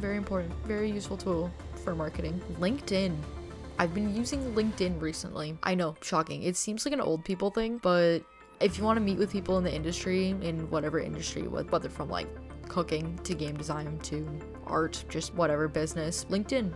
very 0.00 0.16
important 0.16 0.52
very 0.64 0.90
useful 0.90 1.16
tool 1.16 1.50
for 1.84 1.94
marketing 1.94 2.40
linkedin 2.60 3.16
I've 3.78 3.92
been 3.92 4.14
using 4.16 4.40
LinkedIn 4.54 5.00
recently. 5.02 5.58
I 5.62 5.74
know, 5.74 5.96
shocking. 6.00 6.42
It 6.42 6.56
seems 6.56 6.86
like 6.86 6.94
an 6.94 7.00
old 7.00 7.24
people 7.24 7.50
thing, 7.50 7.78
but 7.78 8.20
if 8.60 8.78
you 8.78 8.84
want 8.84 8.96
to 8.96 9.04
meet 9.04 9.18
with 9.18 9.30
people 9.30 9.58
in 9.58 9.64
the 9.64 9.74
industry, 9.74 10.30
in 10.30 10.68
whatever 10.70 10.98
industry, 10.98 11.42
whether 11.42 11.88
from 11.88 12.08
like 12.08 12.28
cooking 12.68 13.18
to 13.24 13.34
game 13.34 13.56
design 13.56 13.98
to 14.00 14.26
art, 14.66 15.04
just 15.08 15.34
whatever 15.34 15.68
business, 15.68 16.24
LinkedIn 16.30 16.72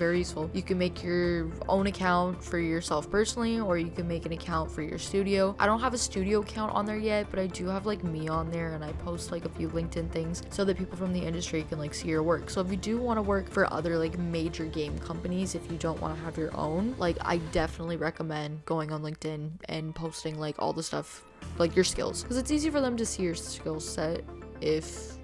very 0.00 0.18
useful. 0.18 0.50
You 0.54 0.62
can 0.62 0.78
make 0.78 1.04
your 1.04 1.50
own 1.68 1.86
account 1.86 2.42
for 2.42 2.58
yourself 2.58 3.10
personally, 3.10 3.60
or 3.60 3.76
you 3.76 3.90
can 3.90 4.08
make 4.08 4.24
an 4.24 4.32
account 4.32 4.70
for 4.70 4.80
your 4.80 4.98
studio. 4.98 5.54
I 5.58 5.66
don't 5.66 5.78
have 5.80 5.92
a 5.92 5.98
studio 5.98 6.40
account 6.40 6.72
on 6.72 6.86
there 6.86 6.96
yet, 6.96 7.26
but 7.28 7.38
I 7.38 7.46
do 7.48 7.66
have 7.66 7.84
like 7.84 8.02
me 8.02 8.26
on 8.26 8.50
there 8.50 8.72
and 8.72 8.82
I 8.82 8.92
post 8.92 9.30
like 9.30 9.44
a 9.44 9.50
few 9.50 9.68
LinkedIn 9.68 10.10
things 10.10 10.42
so 10.48 10.64
that 10.64 10.78
people 10.78 10.96
from 10.96 11.12
the 11.12 11.20
industry 11.20 11.66
can 11.68 11.78
like 11.78 11.92
see 11.92 12.08
your 12.08 12.22
work. 12.22 12.48
So 12.48 12.62
if 12.62 12.70
you 12.70 12.78
do 12.78 12.96
want 12.96 13.18
to 13.18 13.22
work 13.22 13.50
for 13.50 13.70
other 13.70 13.98
like 13.98 14.18
major 14.18 14.64
game 14.64 14.98
companies, 15.00 15.54
if 15.54 15.70
you 15.70 15.76
don't 15.76 16.00
want 16.00 16.16
to 16.16 16.24
have 16.24 16.38
your 16.38 16.56
own, 16.56 16.94
like 16.96 17.18
I 17.20 17.36
definitely 17.52 17.98
recommend 17.98 18.64
going 18.64 18.92
on 18.92 19.02
LinkedIn 19.02 19.50
and 19.66 19.94
posting 19.94 20.40
like 20.40 20.56
all 20.58 20.72
the 20.72 20.82
stuff, 20.82 21.26
like 21.58 21.76
your 21.76 21.84
skills, 21.84 22.22
because 22.22 22.38
it's 22.38 22.50
easy 22.50 22.70
for 22.70 22.80
them 22.80 22.96
to 22.96 23.04
see 23.04 23.22
your 23.22 23.34
skill 23.34 23.78
set 23.78 24.24
if 24.62 25.18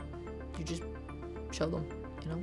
you 0.58 0.64
just 0.64 0.82
show 1.50 1.66
them, 1.66 1.88
you 2.22 2.28
know? 2.28 2.42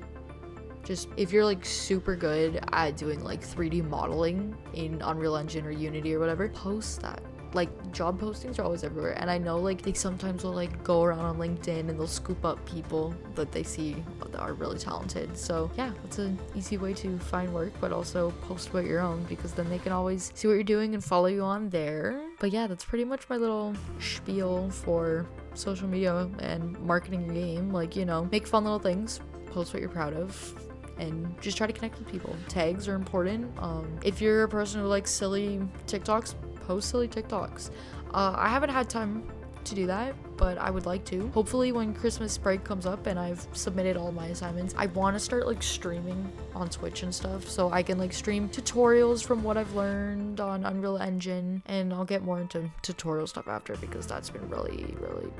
Just 0.84 1.08
if 1.16 1.32
you're 1.32 1.46
like 1.46 1.66
super 1.66 2.16
good 2.16 2.64
at 2.74 2.98
doing 2.98 3.24
like 3.24 3.42
3D 3.42 3.88
modeling 3.88 4.56
in 4.74 5.02
Unreal 5.02 5.38
Engine 5.38 5.66
or 5.66 5.72
Unity 5.72 6.14
or 6.14 6.20
whatever, 6.20 6.50
post 6.50 7.02
that. 7.02 7.22
Like 7.54 7.92
job 7.92 8.20
postings 8.20 8.58
are 8.58 8.64
always 8.64 8.84
everywhere, 8.84 9.12
and 9.12 9.30
I 9.30 9.38
know 9.38 9.60
like 9.60 9.84
they 9.84 9.94
sometimes 9.94 10.44
will 10.44 10.54
like 10.54 10.84
go 10.84 11.04
around 11.04 11.20
on 11.20 11.38
LinkedIn 11.38 11.82
and 11.82 11.92
they'll 11.92 12.08
scoop 12.08 12.44
up 12.44 12.66
people 12.66 13.14
that 13.36 13.52
they 13.52 13.62
see 13.62 14.04
that 14.32 14.40
are 14.40 14.54
really 14.54 14.80
talented. 14.80 15.38
So 15.38 15.70
yeah, 15.78 15.92
it's 16.04 16.18
an 16.18 16.40
easy 16.56 16.78
way 16.78 16.96
to 16.96 17.20
find 17.20 17.54
work, 17.54 17.72
but 17.80 17.94
also 17.94 18.32
post 18.48 18.70
about 18.70 18.86
your 18.86 19.02
own 19.02 19.24
because 19.26 19.54
then 19.54 19.70
they 19.70 19.78
can 19.78 19.92
always 19.92 20.32
see 20.34 20.48
what 20.48 20.56
you're 20.56 20.64
doing 20.64 20.96
and 20.96 21.04
follow 21.04 21.28
you 21.28 21.44
on 21.44 21.70
there. 21.70 22.20
But 22.40 22.50
yeah, 22.50 22.66
that's 22.66 22.84
pretty 22.84 23.06
much 23.06 23.30
my 23.30 23.38
little 23.38 23.76
spiel 24.00 24.72
for 24.72 25.28
social 25.54 25.88
media 25.88 26.28
and 26.40 26.80
marketing 26.80 27.28
your 27.28 27.36
game. 27.36 27.72
Like 27.72 27.96
you 27.96 28.06
know, 28.06 28.28
make 28.32 28.48
fun 28.48 28.64
little 28.64 28.80
things, 28.80 29.20
post 29.46 29.76
what 29.76 29.80
you're 29.80 29.92
proud 29.92 30.16
of 30.16 30.73
and 30.98 31.40
just 31.42 31.58
try 31.58 31.68
to 31.68 31.74
connect 31.74 32.00
with 32.00 32.08
people. 32.08 32.36
Tags 32.48 32.88
are 32.88 32.96
important. 32.96 33.52
Um, 33.60 34.00
if 34.04 34.22
you're 34.22 34.44
a 34.44 34.50
person 34.50 34.82
who 34.82 34.88
likes 34.88 35.12
silly 35.12 35.62
TikToks, 35.88 36.36
post 36.66 36.90
silly 36.90 37.08
TikToks. 37.08 37.72
Uh, 38.14 38.34
I 38.38 38.48
haven't 38.48 38.70
had 38.70 38.90
time 38.90 39.24
to 39.64 39.76
do 39.76 39.88
that, 39.88 40.14
but 40.38 40.58
I 40.58 40.70
would 40.70 40.86
like 40.86 41.06
to. 41.06 41.30
Hopefully, 41.30 41.72
when 41.72 41.94
Christmas 41.94 42.38
break 42.38 42.64
comes 42.64 42.86
up 42.86 43.08
and 43.08 43.18
I've 43.18 43.48
submitted 43.54 43.96
all 43.96 44.12
my 44.12 44.28
assignments, 44.28 44.76
I 44.78 44.88
want 44.88 45.16
to 45.16 45.20
start 45.20 45.48
like 45.48 45.64
streaming 45.64 46.32
on 46.54 46.70
Twitch 46.70 47.04
and 47.04 47.16
stuff 47.16 47.48
so 47.48 47.72
I 47.72 47.82
can 47.82 47.98
like 47.98 48.14
stream 48.14 48.50
tutorials 48.50 49.24
from 49.24 49.42
what 49.42 49.58
I've 49.58 49.74
learned 49.74 50.40
on 50.40 50.66
Unreal 50.66 50.98
Engine, 50.98 51.64
and 51.66 51.94
I'll 51.94 52.06
get 52.06 52.24
more 52.24 52.40
into 52.42 52.70
tutorial 52.82 53.28
stuff 53.28 53.48
after 53.48 53.76
because 53.78 54.06
that's 54.06 54.30
been 54.30 54.48
really, 54.50 54.96
really 55.00 55.32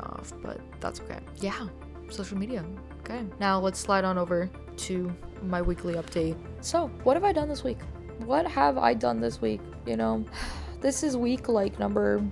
off, 0.00 0.32
but 0.42 0.60
that's 0.80 1.00
okay. 1.00 1.20
Yeah, 1.40 1.66
social 2.14 2.38
media. 2.38 2.64
Okay, 3.00 3.24
now 3.38 3.58
let's 3.58 3.78
slide 3.78 4.04
on 4.04 4.16
over 4.16 4.48
to 4.76 5.14
my 5.42 5.60
weekly 5.60 5.94
update. 5.94 6.36
So, 6.60 6.88
what 7.02 7.14
have 7.14 7.24
I 7.24 7.32
done 7.32 7.48
this 7.48 7.64
week? 7.64 7.78
What 8.24 8.46
have 8.46 8.78
I 8.78 8.94
done 8.94 9.20
this 9.20 9.40
week? 9.40 9.60
You 9.86 9.96
know, 9.96 10.24
this 10.80 11.02
is 11.02 11.16
week 11.16 11.48
like 11.48 11.78
number 11.78 12.22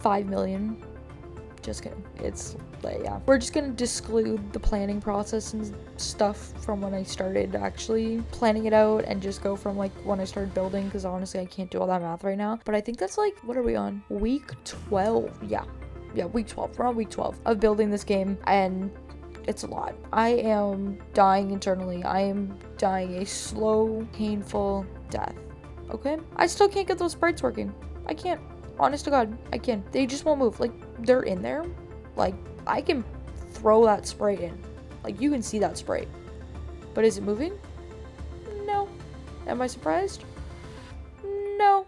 5 0.00 0.26
million. 0.26 0.82
Just 1.62 1.82
kidding. 1.82 2.02
It's, 2.16 2.56
yeah. 2.82 3.20
We're 3.26 3.38
just 3.38 3.52
gonna 3.52 3.68
disclude 3.68 4.52
the 4.52 4.58
planning 4.58 5.00
process 5.00 5.52
and 5.52 5.72
stuff 5.96 6.52
from 6.64 6.80
when 6.80 6.92
I 6.92 7.04
started 7.04 7.54
actually 7.54 8.20
planning 8.32 8.64
it 8.66 8.72
out 8.72 9.04
and 9.04 9.22
just 9.22 9.42
go 9.42 9.54
from 9.54 9.76
like 9.76 9.92
when 10.02 10.18
I 10.18 10.24
started 10.24 10.52
building 10.54 10.86
because 10.86 11.04
honestly, 11.04 11.38
I 11.38 11.46
can't 11.46 11.70
do 11.70 11.78
all 11.78 11.86
that 11.86 12.02
math 12.02 12.24
right 12.24 12.36
now. 12.36 12.58
But 12.64 12.74
I 12.74 12.80
think 12.80 12.98
that's 12.98 13.18
like, 13.18 13.38
what 13.44 13.56
are 13.56 13.62
we 13.62 13.76
on? 13.76 14.02
Week 14.08 14.50
12. 14.64 15.44
Yeah. 15.44 15.64
Yeah, 16.14 16.26
week 16.26 16.48
12. 16.48 16.78
We're 16.78 16.86
on 16.86 16.96
week 16.96 17.10
12 17.10 17.38
of 17.46 17.60
building 17.60 17.90
this 17.90 18.04
game 18.04 18.36
and 18.46 18.90
it's 19.46 19.64
a 19.64 19.66
lot. 19.66 19.94
I 20.12 20.30
am 20.30 20.98
dying 21.14 21.50
internally. 21.50 22.02
I 22.04 22.20
am 22.20 22.58
dying 22.78 23.16
a 23.16 23.26
slow, 23.26 24.06
painful 24.12 24.86
death. 25.10 25.34
Okay? 25.90 26.18
I 26.36 26.46
still 26.46 26.68
can't 26.68 26.86
get 26.86 26.98
those 26.98 27.12
sprites 27.12 27.42
working. 27.42 27.74
I 28.06 28.14
can't. 28.14 28.40
Honest 28.78 29.04
to 29.04 29.10
God, 29.10 29.36
I 29.52 29.58
can't. 29.58 29.90
They 29.92 30.06
just 30.06 30.24
won't 30.24 30.38
move. 30.38 30.58
Like, 30.60 30.72
they're 31.04 31.22
in 31.22 31.42
there. 31.42 31.64
Like, 32.16 32.34
I 32.66 32.80
can 32.80 33.04
throw 33.50 33.84
that 33.84 34.06
sprite 34.06 34.40
in. 34.40 34.58
Like, 35.04 35.20
you 35.20 35.30
can 35.30 35.42
see 35.42 35.58
that 35.58 35.76
sprite. 35.76 36.08
But 36.94 37.04
is 37.04 37.18
it 37.18 37.24
moving? 37.24 37.58
No. 38.64 38.88
Am 39.46 39.60
I 39.60 39.66
surprised? 39.66 40.24
No. 41.24 41.86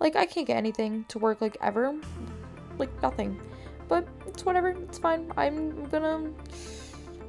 Like, 0.00 0.16
I 0.16 0.26
can't 0.26 0.46
get 0.46 0.56
anything 0.56 1.04
to 1.08 1.18
work, 1.18 1.40
like, 1.40 1.56
ever. 1.60 1.94
Like, 2.78 3.02
nothing. 3.02 3.40
It's 4.32 4.44
whatever. 4.44 4.70
It's 4.70 4.98
fine. 4.98 5.30
I'm 5.36 5.84
gonna. 5.88 6.30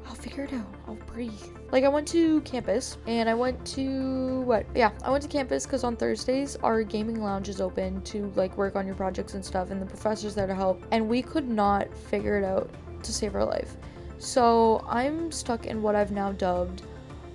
I'll 0.07 0.15
figure 0.15 0.43
it 0.45 0.53
out. 0.53 0.73
I'll 0.87 0.95
breathe. 0.95 1.31
Like 1.71 1.83
I 1.83 1.87
went 1.87 2.07
to 2.09 2.41
campus 2.41 2.97
and 3.07 3.27
I 3.27 3.33
went 3.33 3.65
to 3.67 4.41
what? 4.41 4.65
Yeah, 4.75 4.91
I 5.03 5.09
went 5.09 5.23
to 5.23 5.29
campus 5.29 5.65
because 5.65 5.83
on 5.83 5.95
Thursdays 5.95 6.55
our 6.57 6.83
gaming 6.83 7.21
lounge 7.21 7.49
is 7.49 7.61
open 7.61 8.01
to 8.03 8.31
like 8.35 8.57
work 8.57 8.75
on 8.75 8.85
your 8.85 8.95
projects 8.95 9.33
and 9.33 9.43
stuff, 9.43 9.71
and 9.71 9.81
the 9.81 9.85
professor's 9.85 10.35
there 10.35 10.47
to 10.47 10.55
help. 10.55 10.83
And 10.91 11.07
we 11.07 11.21
could 11.21 11.47
not 11.47 11.93
figure 11.95 12.37
it 12.37 12.43
out 12.43 12.69
to 13.03 13.13
save 13.13 13.35
our 13.35 13.45
life. 13.45 13.75
So 14.17 14.85
I'm 14.87 15.31
stuck 15.31 15.65
in 15.65 15.81
what 15.81 15.95
I've 15.95 16.11
now 16.11 16.31
dubbed 16.31 16.83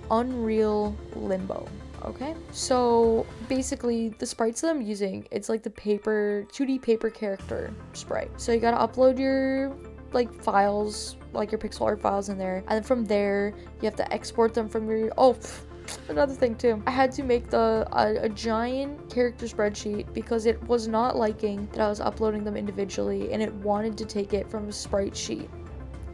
Unreal 0.09 0.95
Limbo 1.15 1.67
okay? 2.09 2.35
So 2.51 3.25
basically 3.47 4.09
the 4.09 4.25
sprites 4.25 4.61
that 4.61 4.69
I'm 4.69 4.81
using, 4.81 5.27
it's 5.31 5.49
like 5.49 5.63
the 5.63 5.69
paper, 5.69 6.45
2D 6.51 6.81
paper 6.81 7.09
character 7.09 7.73
sprite. 7.93 8.31
So 8.37 8.51
you 8.51 8.59
gotta 8.59 8.77
upload 8.77 9.19
your 9.19 9.75
like 10.13 10.33
files, 10.43 11.17
like 11.33 11.51
your 11.51 11.59
pixel 11.59 11.81
art 11.81 12.01
files 12.01 12.29
in 12.29 12.37
there. 12.37 12.57
And 12.67 12.69
then 12.69 12.83
from 12.83 13.05
there, 13.05 13.53
you 13.81 13.85
have 13.85 13.95
to 13.97 14.13
export 14.13 14.53
them 14.53 14.67
from 14.67 14.89
your, 14.89 15.11
oh, 15.17 15.37
another 16.09 16.33
thing 16.33 16.55
too. 16.55 16.81
I 16.85 16.91
had 16.91 17.11
to 17.13 17.23
make 17.23 17.49
the 17.49 17.87
a, 17.91 18.25
a, 18.25 18.29
giant 18.29 19.09
character 19.09 19.45
spreadsheet 19.45 20.13
because 20.13 20.45
it 20.45 20.61
was 20.67 20.87
not 20.87 21.15
liking 21.15 21.67
that 21.71 21.81
I 21.81 21.89
was 21.89 21.99
uploading 21.99 22.43
them 22.43 22.55
individually 22.55 23.31
and 23.31 23.41
it 23.41 23.53
wanted 23.55 23.97
to 23.97 24.05
take 24.05 24.33
it 24.33 24.49
from 24.49 24.67
a 24.67 24.71
sprite 24.71 25.15
sheet 25.15 25.49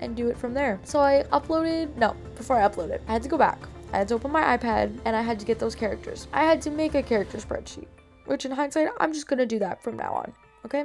and 0.02 0.16
do 0.16 0.28
it 0.28 0.38
from 0.38 0.54
there. 0.54 0.80
So 0.84 1.00
I 1.00 1.24
uploaded, 1.32 1.96
no, 1.96 2.16
before 2.36 2.58
I 2.58 2.68
uploaded, 2.68 3.02
I 3.08 3.14
had 3.14 3.24
to 3.24 3.30
go 3.30 3.38
back 3.38 3.60
I 3.96 4.00
had 4.00 4.10
to 4.10 4.16
open 4.16 4.30
my 4.30 4.58
iPad 4.58 5.00
and 5.06 5.16
I 5.16 5.22
had 5.22 5.40
to 5.40 5.46
get 5.46 5.58
those 5.58 5.74
characters. 5.74 6.28
I 6.34 6.44
had 6.44 6.62
to 6.64 6.70
make 6.70 6.96
a 6.96 7.02
character 7.02 7.38
spreadsheet, 7.38 7.88
which 8.26 8.44
in 8.44 8.52
hindsight, 8.52 8.90
I'm 9.00 9.14
just 9.14 9.26
gonna 9.26 9.46
do 9.46 9.58
that 9.60 9.82
from 9.82 9.96
now 9.96 10.12
on, 10.12 10.34
okay? 10.66 10.84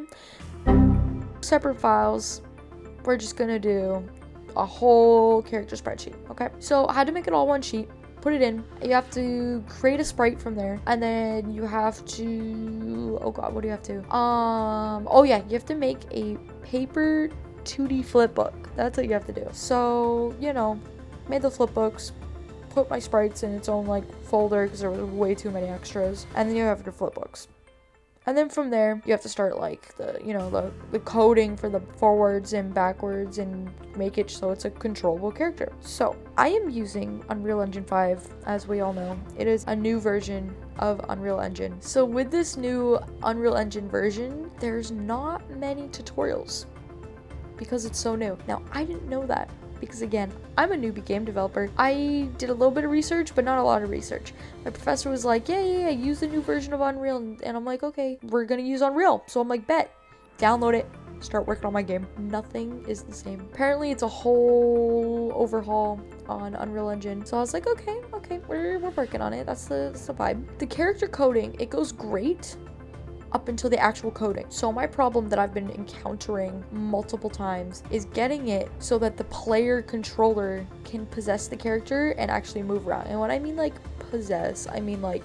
Separate 1.41 1.81
files, 1.81 2.41
we're 3.05 3.17
just 3.17 3.37
gonna 3.37 3.59
do 3.59 4.09
a 4.57 4.65
whole 4.65 5.43
character 5.43 5.75
spreadsheet, 5.75 6.15
okay? 6.31 6.51
So 6.61 6.87
I 6.87 6.95
had 6.95 7.09
to 7.09 7.13
make 7.13 7.27
it 7.27 7.33
all 7.33 7.49
one 7.49 7.63
sheet, 7.63 7.89
put 8.21 8.33
it 8.33 8.43
in. 8.43 8.63
You 8.81 8.93
have 8.93 9.11
to 9.11 9.65
create 9.69 9.99
a 9.99 10.05
sprite 10.05 10.41
from 10.41 10.55
there, 10.55 10.81
and 10.87 11.03
then 11.03 11.53
you 11.53 11.65
have 11.65 12.05
to. 12.05 13.19
Oh 13.23 13.33
god, 13.33 13.53
what 13.53 13.63
do 13.63 13.67
you 13.67 13.73
have 13.73 13.83
to? 13.83 14.15
Um. 14.15 15.09
Oh 15.11 15.25
yeah, 15.25 15.43
you 15.49 15.55
have 15.55 15.67
to 15.67 15.75
make 15.75 15.99
a 16.13 16.37
paper 16.63 17.29
2D 17.65 18.05
flip 18.05 18.37
book. 18.37 18.71
That's 18.77 18.97
what 18.97 19.07
you 19.07 19.15
have 19.15 19.27
to 19.27 19.33
do. 19.33 19.49
So 19.51 20.33
you 20.39 20.53
know, 20.53 20.79
made 21.29 21.43
the 21.43 21.51
flip 21.51 21.75
books, 21.75 22.13
put 22.71 22.89
my 22.89 22.99
sprites 22.99 23.43
in 23.43 23.55
its 23.55 23.69
own 23.69 23.87
like 23.87 24.05
folder 24.25 24.65
because 24.65 24.81
there 24.81 24.91
were 24.91 25.05
way 25.07 25.35
too 25.35 25.51
many 25.51 25.67
extras. 25.67 26.27
And 26.35 26.49
then 26.49 26.57
you 26.57 26.65
have 26.65 26.85
your 26.85 26.93
flipbooks. 26.93 27.49
And 28.27 28.37
then 28.37 28.51
from 28.51 28.69
there, 28.69 29.01
you 29.07 29.13
have 29.13 29.23
to 29.23 29.29
start 29.29 29.59
like 29.59 29.97
the, 29.97 30.21
you 30.23 30.35
know, 30.35 30.51
the, 30.51 30.71
the 30.93 30.99
coding 31.01 31.57
for 31.57 31.71
the 31.71 31.81
forwards 31.97 32.53
and 32.53 32.73
backwards 32.73 33.39
and 33.39 33.71
make 33.97 34.19
it 34.19 34.31
so 34.31 34.51
it's 34.51 34.67
a 34.67 34.71
controllable 34.71 35.33
character. 35.33 35.73
So 35.81 36.17
I 36.37 36.49
am 36.49 36.69
using 36.69 37.25
Unreal 37.31 37.63
Engine 37.63 37.85
5, 37.85 38.29
as 38.45 38.69
we 38.69 38.81
all 38.81 38.93
know. 38.93 39.19
It 39.39 39.49
is 39.49 39.65
a 39.67 39.75
new 39.75 39.99
version 39.99 40.55
of 40.79 41.01
Unreal 41.09 41.41
Engine. 41.41 41.81
So 41.81 42.05
with 42.05 42.31
this 42.31 42.59
new 42.59 42.99
Unreal 43.23 43.57
Engine 43.57 43.89
version, 43.89 44.51
there's 44.61 44.91
not 44.91 45.49
many 45.51 45.89
tutorials 45.89 46.67
because 47.57 47.87
it's 47.87 47.99
so 47.99 48.15
new. 48.17 48.37
Now, 48.47 48.63
I 48.73 48.85
didn't 48.85 49.09
know 49.09 49.27
that 49.27 49.51
because 49.81 50.03
again, 50.03 50.33
I'm 50.57 50.73
a 50.73 50.77
newbie 50.77 51.05
game 51.05 51.25
developer. 51.25 51.71
I 51.79 52.29
did 52.39 52.51
a 52.51 52.55
little 52.55 52.71
bit 52.71 52.85
of 52.85 52.91
research, 52.91 53.35
but 53.35 53.45
not 53.45 53.59
a 53.59 53.63
lot 53.63 53.83
of 53.83 53.91
research. 53.91 54.33
My 54.65 54.71
professor 54.71 55.11
was 55.11 55.25
like, 55.25 55.49
yeah, 55.49 55.63
yeah, 55.63 55.79
yeah, 55.79 55.89
use 55.91 56.21
the 56.21 56.29
new 56.29 56.43
version 56.43 56.73
of 56.73 56.81
Unreal. 56.81 57.17
And 57.17 57.57
I'm 57.57 57.65
like, 57.65 57.83
okay, 57.83 58.19
we're 58.25 58.45
gonna 58.45 58.63
use 58.63 58.83
Unreal. 58.83 59.23
So 59.27 59.41
I'm 59.41 59.49
like, 59.49 59.67
bet, 59.67 59.95
download 60.39 60.75
it, 60.75 60.87
start 61.21 61.47
working 61.47 61.67
on 61.67 61.73
my 61.73 61.83
game. 61.83 62.07
Nothing 62.19 62.85
is 62.89 63.03
the 63.03 63.15
same. 63.15 63.41
Apparently, 63.41 63.91
it's 63.91 64.03
a 64.03 64.09
whole 64.09 65.33
overhaul 65.35 66.01
on 66.29 66.55
Unreal 66.55 66.91
Engine. 66.91 67.25
So 67.25 67.37
I 67.37 67.41
was 67.41 67.55
like, 67.55 67.67
okay, 67.67 68.01
okay, 68.15 68.41
we're, 68.49 68.79
we're 68.79 68.91
working 68.91 69.21
on 69.21 69.33
it. 69.33 69.47
That's 69.47 69.67
the, 69.67 69.91
that's 69.93 70.07
the 70.07 70.15
vibe. 70.15 70.59
The 70.59 70.67
character 70.67 71.07
coding, 71.07 71.57
it 71.59 71.71
goes 71.71 71.93
great 71.93 72.57
up 73.33 73.49
until 73.49 73.71
the 73.71 73.79
actual 73.79 74.11
coding. 74.11 74.47
So 74.49 74.73
my 74.73 74.87
problem 74.87 75.29
that 75.29 75.39
I've 75.39 75.55
been 75.55 75.71
encountering 75.71 76.65
multiple 76.73 77.31
times 77.31 77.83
is 77.91 78.05
getting 78.07 78.49
it 78.49 78.71
so 78.79 78.99
that 78.99 79.17
the 79.17 79.25
player 79.25 79.83
controller 79.83 80.67
can 80.85 81.07
possess 81.07 81.49
the 81.49 81.57
character 81.57 82.11
and 82.13 82.31
actually 82.31 82.63
move 82.63 82.87
around. 82.87 83.07
And 83.07 83.21
when 83.21 83.31
I 83.31 83.39
mean 83.39 83.57
like 83.57 83.75
possess, 84.11 84.67
I 84.67 84.81
mean 84.81 85.01
like 85.03 85.23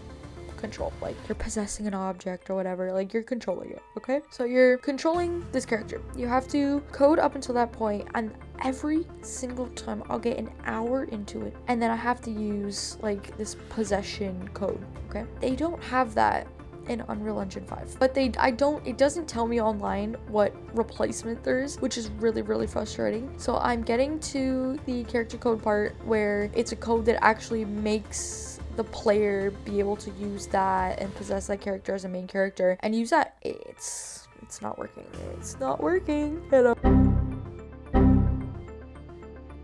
control. 0.65 0.91
Like 1.01 1.15
you're 1.27 1.35
possessing 1.35 1.87
an 1.87 1.93
object 1.93 2.49
or 2.49 2.55
whatever. 2.55 2.91
Like 2.91 3.13
you're 3.13 3.23
controlling 3.23 3.71
it. 3.71 3.81
Okay. 3.97 4.21
So 4.29 4.43
you're 4.43 4.77
controlling 4.77 5.45
this 5.51 5.65
character. 5.65 6.01
You 6.15 6.27
have 6.27 6.47
to 6.49 6.81
code 6.91 7.19
up 7.19 7.35
until 7.35 7.53
that 7.55 7.71
point, 7.71 8.07
and 8.15 8.33
every 8.63 9.05
single 9.21 9.67
time 9.69 10.03
I'll 10.09 10.19
get 10.19 10.37
an 10.37 10.49
hour 10.65 11.05
into 11.05 11.41
it, 11.45 11.55
and 11.67 11.81
then 11.81 11.91
I 11.91 11.95
have 11.95 12.21
to 12.21 12.31
use 12.31 12.97
like 13.01 13.37
this 13.37 13.55
possession 13.69 14.49
code. 14.53 14.83
Okay. 15.09 15.25
They 15.39 15.55
don't 15.55 15.81
have 15.83 16.15
that 16.15 16.47
in 16.87 17.03
Unreal 17.07 17.39
Engine 17.39 17.65
5. 17.65 17.97
But 17.99 18.13
they 18.13 18.31
I 18.37 18.51
don't 18.51 18.85
it 18.85 18.97
doesn't 18.97 19.27
tell 19.27 19.47
me 19.47 19.61
online 19.61 20.15
what 20.27 20.53
replacement 20.75 21.43
there 21.43 21.61
is, 21.61 21.79
which 21.79 21.97
is 21.97 22.09
really 22.19 22.41
really 22.41 22.67
frustrating. 22.67 23.31
So 23.37 23.57
I'm 23.57 23.81
getting 23.81 24.19
to 24.31 24.79
the 24.85 25.03
character 25.05 25.37
code 25.37 25.61
part 25.61 25.95
where 26.05 26.49
it's 26.53 26.71
a 26.71 26.75
code 26.75 27.05
that 27.05 27.23
actually 27.23 27.65
makes 27.65 28.59
the 28.75 28.83
player 28.83 29.51
be 29.63 29.79
able 29.79 29.95
to 29.95 30.11
use 30.11 30.47
that 30.47 30.99
and 30.99 31.13
possess 31.15 31.47
that 31.47 31.61
character 31.61 31.95
as 31.95 32.03
a 32.03 32.09
main 32.09 32.27
character 32.27 32.77
and 32.81 32.93
use 32.93 33.09
that 33.09 33.37
it's 33.41 34.27
it's 34.41 34.61
not 34.61 34.77
working. 34.77 35.05
It's 35.37 35.59
not 35.59 35.81
working. 35.81 36.41
Hello. 36.51 36.75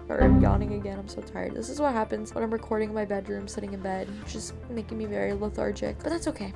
Sorry, 0.08 0.26
I'm 0.26 0.42
yawning 0.42 0.74
again. 0.74 1.00
I'm 1.00 1.08
so 1.08 1.22
tired. 1.22 1.54
This 1.54 1.70
is 1.70 1.80
what 1.80 1.94
happens 1.94 2.34
when 2.34 2.44
I'm 2.44 2.52
recording 2.52 2.90
in 2.90 2.96
my 2.96 3.06
bedroom, 3.06 3.48
sitting 3.48 3.74
in 3.74 3.80
bed, 3.80 4.10
just 4.28 4.54
making 4.70 4.98
me 4.98 5.06
very 5.06 5.34
lethargic. 5.34 6.00
But 6.00 6.10
that's 6.10 6.28
okay 6.28 6.54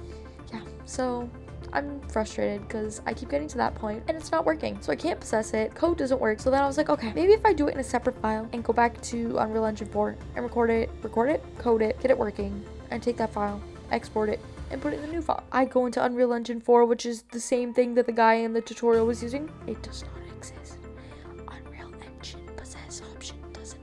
yeah, 0.53 0.61
so 0.85 1.29
I'm 1.73 1.99
frustrated 2.07 2.67
because 2.67 3.01
I 3.05 3.13
keep 3.13 3.29
getting 3.29 3.47
to 3.49 3.57
that 3.57 3.75
point 3.75 4.03
and 4.07 4.15
it's 4.15 4.31
not 4.31 4.45
working. 4.45 4.77
So 4.81 4.91
I 4.91 4.95
can't 4.95 5.19
possess 5.19 5.53
it. 5.53 5.75
Code 5.75 5.97
doesn't 5.97 6.19
work. 6.19 6.39
So 6.39 6.49
then 6.49 6.61
I 6.63 6.67
was 6.67 6.77
like, 6.77 6.89
okay, 6.89 7.11
maybe 7.13 7.33
if 7.33 7.45
I 7.45 7.53
do 7.53 7.67
it 7.67 7.73
in 7.73 7.79
a 7.79 7.83
separate 7.83 8.19
file 8.21 8.47
and 8.53 8.63
go 8.63 8.71
back 8.71 9.01
to 9.03 9.37
Unreal 9.37 9.65
Engine 9.65 9.87
4 9.87 10.15
and 10.35 10.43
record 10.43 10.69
it, 10.69 10.89
record 11.03 11.29
it, 11.29 11.43
code 11.57 11.81
it, 11.81 11.99
get 12.01 12.11
it 12.11 12.17
working, 12.17 12.63
and 12.91 13.03
take 13.03 13.17
that 13.17 13.33
file, 13.33 13.61
export 13.91 14.29
it, 14.29 14.39
and 14.71 14.81
put 14.81 14.93
it 14.93 14.97
in 14.97 15.01
the 15.01 15.07
new 15.07 15.21
file. 15.21 15.43
I 15.51 15.65
go 15.65 15.85
into 15.85 16.03
Unreal 16.03 16.33
Engine 16.33 16.61
4, 16.61 16.85
which 16.85 17.05
is 17.05 17.23
the 17.23 17.39
same 17.39 17.73
thing 17.73 17.93
that 17.95 18.05
the 18.05 18.13
guy 18.13 18.35
in 18.35 18.53
the 18.53 18.61
tutorial 18.61 19.05
was 19.05 19.21
using. 19.21 19.49
It 19.67 19.81
does 19.83 20.03
not 20.03 20.37
exist. 20.37 20.77
Unreal 21.47 21.91
Engine 22.05 22.49
possess 22.55 23.01
option 23.13 23.37
doesn't. 23.51 23.81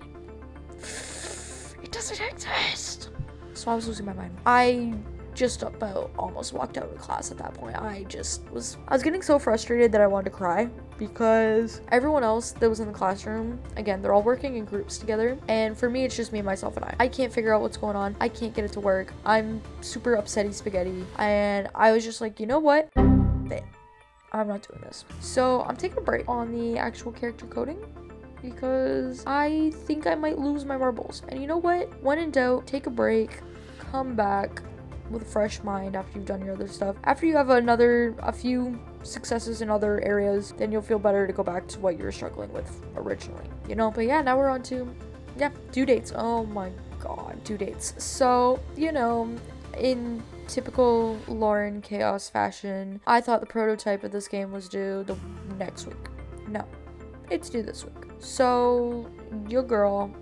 It 1.82 1.92
doesn't 1.92 2.20
exist. 2.20 3.10
So 3.52 3.70
I 3.70 3.74
was 3.74 3.86
losing 3.86 4.06
my 4.06 4.14
mind. 4.14 4.34
I 4.46 4.94
just 5.34 5.62
about 5.62 6.10
almost 6.18 6.52
walked 6.52 6.76
out 6.76 6.84
of 6.84 6.98
class 6.98 7.30
at 7.30 7.38
that 7.38 7.54
point. 7.54 7.76
I 7.76 8.04
just 8.04 8.48
was 8.50 8.76
I 8.88 8.94
was 8.94 9.02
getting 9.02 9.22
so 9.22 9.38
frustrated 9.38 9.92
that 9.92 10.00
I 10.00 10.06
wanted 10.06 10.24
to 10.24 10.36
cry 10.36 10.68
because 10.98 11.80
everyone 11.90 12.22
else 12.22 12.52
that 12.52 12.68
was 12.68 12.80
in 12.80 12.86
the 12.86 12.92
classroom, 12.92 13.60
again, 13.76 14.02
they're 14.02 14.12
all 14.12 14.22
working 14.22 14.56
in 14.56 14.64
groups 14.64 14.98
together. 14.98 15.36
And 15.48 15.76
for 15.76 15.90
me, 15.90 16.04
it's 16.04 16.14
just 16.14 16.32
me, 16.32 16.42
myself, 16.42 16.76
and 16.76 16.84
I. 16.84 16.94
I 17.00 17.08
can't 17.08 17.32
figure 17.32 17.52
out 17.52 17.60
what's 17.60 17.76
going 17.76 17.96
on. 17.96 18.14
I 18.20 18.28
can't 18.28 18.54
get 18.54 18.64
it 18.64 18.72
to 18.72 18.80
work. 18.80 19.12
I'm 19.24 19.60
super 19.80 20.16
upsetty 20.16 20.54
spaghetti. 20.54 21.04
And 21.18 21.68
I 21.74 21.92
was 21.92 22.04
just 22.04 22.20
like, 22.20 22.38
you 22.38 22.46
know 22.46 22.60
what? 22.60 22.90
I'm 22.96 24.48
not 24.48 24.66
doing 24.66 24.80
this. 24.82 25.04
So 25.20 25.62
I'm 25.62 25.76
taking 25.76 25.98
a 25.98 26.02
break 26.02 26.28
on 26.28 26.52
the 26.52 26.78
actual 26.78 27.12
character 27.12 27.46
coding 27.46 27.78
because 28.40 29.24
I 29.26 29.72
think 29.86 30.06
I 30.06 30.14
might 30.14 30.38
lose 30.38 30.64
my 30.64 30.76
marbles. 30.76 31.22
And 31.28 31.40
you 31.40 31.46
know 31.46 31.58
what? 31.58 32.02
When 32.02 32.18
in 32.18 32.30
doubt, 32.30 32.66
take 32.66 32.86
a 32.86 32.90
break, 32.90 33.40
come 33.78 34.14
back, 34.14 34.62
with 35.12 35.22
a 35.22 35.26
fresh 35.26 35.62
mind 35.62 35.96
after 35.96 36.18
you've 36.18 36.26
done 36.26 36.44
your 36.44 36.54
other 36.54 36.68
stuff. 36.68 36.96
After 37.04 37.26
you 37.26 37.36
have 37.36 37.50
another, 37.50 38.14
a 38.20 38.32
few 38.32 38.78
successes 39.02 39.62
in 39.62 39.70
other 39.70 40.00
areas, 40.02 40.54
then 40.58 40.72
you'll 40.72 40.82
feel 40.82 40.98
better 40.98 41.26
to 41.26 41.32
go 41.32 41.42
back 41.42 41.66
to 41.68 41.80
what 41.80 41.98
you 41.98 42.04
were 42.04 42.12
struggling 42.12 42.52
with 42.52 42.70
originally, 42.96 43.44
you 43.68 43.74
know? 43.74 43.90
But 43.90 44.06
yeah, 44.06 44.22
now 44.22 44.36
we're 44.36 44.48
on 44.48 44.62
to, 44.64 44.92
yeah, 45.36 45.50
due 45.70 45.86
dates. 45.86 46.12
Oh 46.14 46.44
my 46.46 46.70
god, 47.00 47.42
due 47.44 47.58
dates. 47.58 47.94
So, 47.98 48.60
you 48.76 48.92
know, 48.92 49.34
in 49.78 50.22
typical 50.48 51.18
Lauren 51.28 51.80
Chaos 51.80 52.28
fashion, 52.28 53.00
I 53.06 53.20
thought 53.20 53.40
the 53.40 53.46
prototype 53.46 54.04
of 54.04 54.12
this 54.12 54.28
game 54.28 54.52
was 54.52 54.68
due 54.68 55.04
the 55.04 55.16
next 55.58 55.86
week. 55.86 55.96
No, 56.48 56.64
it's 57.30 57.48
due 57.48 57.62
this 57.62 57.84
week. 57.84 58.10
So, 58.18 59.10
your 59.48 59.62
girl 59.62 60.14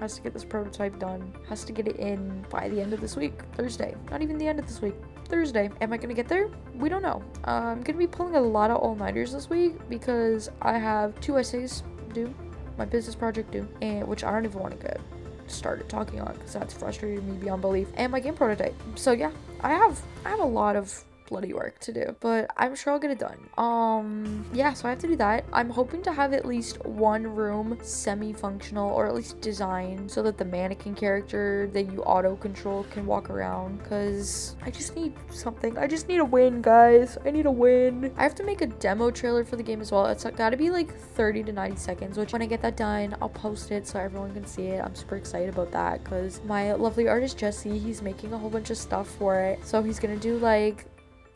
has 0.00 0.14
to 0.16 0.22
get 0.22 0.32
this 0.32 0.44
prototype 0.44 0.98
done, 0.98 1.32
has 1.48 1.64
to 1.64 1.72
get 1.72 1.88
it 1.88 1.96
in 1.96 2.44
by 2.50 2.68
the 2.68 2.80
end 2.80 2.92
of 2.92 3.00
this 3.00 3.16
week, 3.16 3.34
Thursday. 3.54 3.94
Not 4.10 4.22
even 4.22 4.38
the 4.38 4.46
end 4.46 4.58
of 4.58 4.66
this 4.66 4.80
week, 4.80 4.94
Thursday. 5.26 5.70
Am 5.80 5.92
I 5.92 5.96
gonna 5.96 6.14
get 6.14 6.28
there? 6.28 6.48
We 6.74 6.88
don't 6.88 7.02
know. 7.02 7.22
Uh, 7.46 7.50
I'm 7.50 7.82
gonna 7.82 7.98
be 7.98 8.06
pulling 8.06 8.36
a 8.36 8.40
lot 8.40 8.70
of 8.70 8.78
all-nighters 8.78 9.32
this 9.32 9.50
week 9.50 9.76
because 9.88 10.50
I 10.62 10.78
have 10.78 11.18
two 11.20 11.38
essays 11.38 11.82
due, 12.12 12.32
my 12.76 12.84
business 12.84 13.14
project 13.14 13.50
due, 13.50 13.68
and 13.82 14.06
which 14.06 14.24
I 14.24 14.30
don't 14.30 14.44
even 14.44 14.60
want 14.60 14.78
to 14.78 14.86
get 14.86 15.00
started 15.46 15.88
talking 15.88 16.20
on 16.20 16.34
because 16.34 16.52
that's 16.52 16.74
frustrated 16.74 17.24
me 17.24 17.36
beyond 17.36 17.62
belief, 17.62 17.88
and 17.94 18.12
my 18.12 18.20
game 18.20 18.34
prototype. 18.34 18.74
So 18.94 19.12
yeah, 19.12 19.32
I 19.60 19.70
have 19.74 20.00
I 20.24 20.30
have 20.30 20.40
a 20.40 20.44
lot 20.44 20.76
of 20.76 21.04
bloody 21.28 21.52
work 21.52 21.78
to 21.80 21.92
do, 21.92 22.16
but 22.20 22.50
I'm 22.56 22.74
sure 22.74 22.92
I'll 22.92 22.98
get 22.98 23.10
it 23.10 23.18
done. 23.18 23.38
Um, 23.56 24.44
yeah, 24.52 24.72
so 24.72 24.88
I 24.88 24.90
have 24.90 24.98
to 25.00 25.06
do 25.06 25.16
that. 25.16 25.44
I'm 25.52 25.70
hoping 25.70 26.02
to 26.02 26.12
have 26.12 26.32
at 26.32 26.44
least 26.46 26.84
one 26.84 27.22
room 27.22 27.78
semi-functional 27.82 28.90
or 28.90 29.06
at 29.06 29.14
least 29.14 29.40
designed 29.40 30.10
so 30.10 30.22
that 30.22 30.38
the 30.38 30.44
mannequin 30.44 30.94
character 30.94 31.68
that 31.72 31.92
you 31.92 32.02
auto 32.02 32.36
control 32.36 32.84
can 32.90 33.06
walk 33.06 33.30
around 33.30 33.78
because 33.78 34.56
I 34.62 34.70
just 34.70 34.96
need 34.96 35.12
something. 35.30 35.76
I 35.78 35.86
just 35.86 36.08
need 36.08 36.18
a 36.18 36.24
win, 36.24 36.62
guys. 36.62 37.18
I 37.24 37.30
need 37.30 37.46
a 37.46 37.50
win. 37.50 38.12
I 38.16 38.22
have 38.22 38.34
to 38.36 38.44
make 38.44 38.62
a 38.62 38.66
demo 38.66 39.10
trailer 39.10 39.44
for 39.44 39.56
the 39.56 39.62
game 39.62 39.80
as 39.80 39.92
well. 39.92 40.06
It's 40.06 40.24
gotta 40.24 40.56
be 40.56 40.70
like 40.70 40.94
30 40.94 41.44
to 41.44 41.52
90 41.52 41.76
seconds, 41.76 42.18
which 42.18 42.32
when 42.32 42.42
I 42.42 42.46
get 42.46 42.62
that 42.62 42.76
done, 42.76 43.16
I'll 43.20 43.28
post 43.28 43.70
it 43.70 43.86
so 43.86 43.98
everyone 43.98 44.32
can 44.32 44.46
see 44.46 44.66
it. 44.68 44.82
I'm 44.84 44.94
super 44.94 45.16
excited 45.16 45.50
about 45.50 45.70
that 45.72 46.02
because 46.02 46.40
my 46.44 46.72
lovely 46.72 47.08
artist 47.08 47.38
Jesse, 47.38 47.78
he's 47.78 48.02
making 48.02 48.32
a 48.32 48.38
whole 48.38 48.50
bunch 48.50 48.70
of 48.70 48.78
stuff 48.78 49.08
for 49.08 49.40
it. 49.40 49.64
So 49.64 49.82
he's 49.82 49.98
gonna 49.98 50.16
do 50.16 50.38
like 50.38 50.86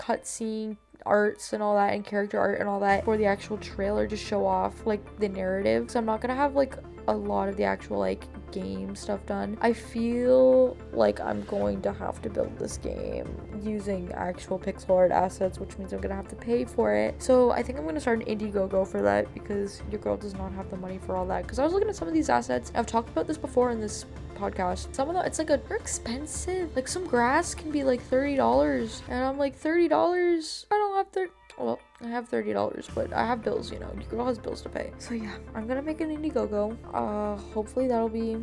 cutscene 0.02 0.76
arts 1.04 1.52
and 1.52 1.62
all 1.62 1.74
that 1.74 1.94
and 1.94 2.04
character 2.04 2.38
art 2.38 2.60
and 2.60 2.68
all 2.68 2.80
that 2.80 3.04
for 3.04 3.16
the 3.16 3.26
actual 3.26 3.58
trailer 3.58 4.06
to 4.06 4.16
show 4.16 4.46
off 4.46 4.86
like 4.86 5.18
the 5.18 5.28
narrative. 5.28 5.90
So 5.90 5.98
I'm 5.98 6.06
not 6.06 6.20
gonna 6.20 6.34
have 6.34 6.54
like 6.54 6.76
a 7.08 7.14
lot 7.14 7.48
of 7.48 7.56
the 7.56 7.64
actual 7.64 7.98
like 7.98 8.24
game 8.52 8.94
stuff 8.94 9.24
done. 9.26 9.56
I 9.60 9.72
feel 9.72 10.76
like 10.92 11.20
I'm 11.20 11.42
going 11.44 11.80
to 11.82 11.92
have 11.92 12.20
to 12.22 12.30
build 12.30 12.58
this 12.58 12.76
game 12.76 13.26
using 13.62 14.12
actual 14.12 14.58
pixel 14.58 14.90
art 14.90 15.10
assets, 15.10 15.58
which 15.58 15.76
means 15.78 15.92
I'm 15.92 16.00
gonna 16.00 16.14
have 16.14 16.28
to 16.28 16.36
pay 16.36 16.64
for 16.64 16.94
it. 16.94 17.20
So 17.22 17.50
I 17.50 17.62
think 17.62 17.78
I'm 17.78 17.86
gonna 17.86 18.00
start 18.00 18.26
an 18.26 18.38
Indiegogo 18.38 18.86
for 18.86 19.02
that 19.02 19.32
because 19.34 19.82
your 19.90 20.00
girl 20.00 20.16
does 20.16 20.34
not 20.34 20.52
have 20.52 20.70
the 20.70 20.76
money 20.76 20.98
for 20.98 21.16
all 21.16 21.26
that. 21.26 21.42
Because 21.42 21.58
I 21.58 21.64
was 21.64 21.72
looking 21.72 21.88
at 21.88 21.96
some 21.96 22.08
of 22.08 22.14
these 22.14 22.28
assets. 22.28 22.70
I've 22.74 22.86
talked 22.86 23.08
about 23.08 23.26
this 23.26 23.38
before 23.38 23.70
in 23.70 23.80
this 23.80 24.04
podcast. 24.36 24.94
Some 24.94 25.08
of 25.08 25.14
them, 25.14 25.24
it's 25.24 25.38
like 25.38 25.50
a, 25.50 25.60
they're 25.68 25.76
expensive. 25.76 26.74
Like 26.74 26.88
some 26.88 27.06
grass 27.06 27.54
can 27.54 27.70
be 27.70 27.84
like 27.84 28.02
$30. 28.08 29.02
And 29.08 29.24
I'm 29.24 29.38
like, 29.38 29.60
$30? 29.60 30.66
I 30.70 30.74
don't 30.74 30.96
have 30.96 31.08
30 31.08 31.30
well, 31.58 31.78
I 32.02 32.08
have 32.08 32.28
thirty 32.28 32.52
dollars, 32.52 32.88
but 32.94 33.12
I 33.12 33.26
have 33.26 33.42
bills. 33.42 33.72
You 33.72 33.78
know, 33.78 33.92
your 33.94 34.08
girl 34.08 34.26
has 34.26 34.38
bills 34.38 34.62
to 34.62 34.68
pay. 34.68 34.92
So 34.98 35.14
yeah, 35.14 35.36
I'm 35.54 35.66
gonna 35.66 35.82
make 35.82 36.00
an 36.00 36.10
Indiegogo. 36.10 36.76
Uh, 36.92 37.36
hopefully 37.52 37.88
that'll 37.88 38.08
be 38.08 38.36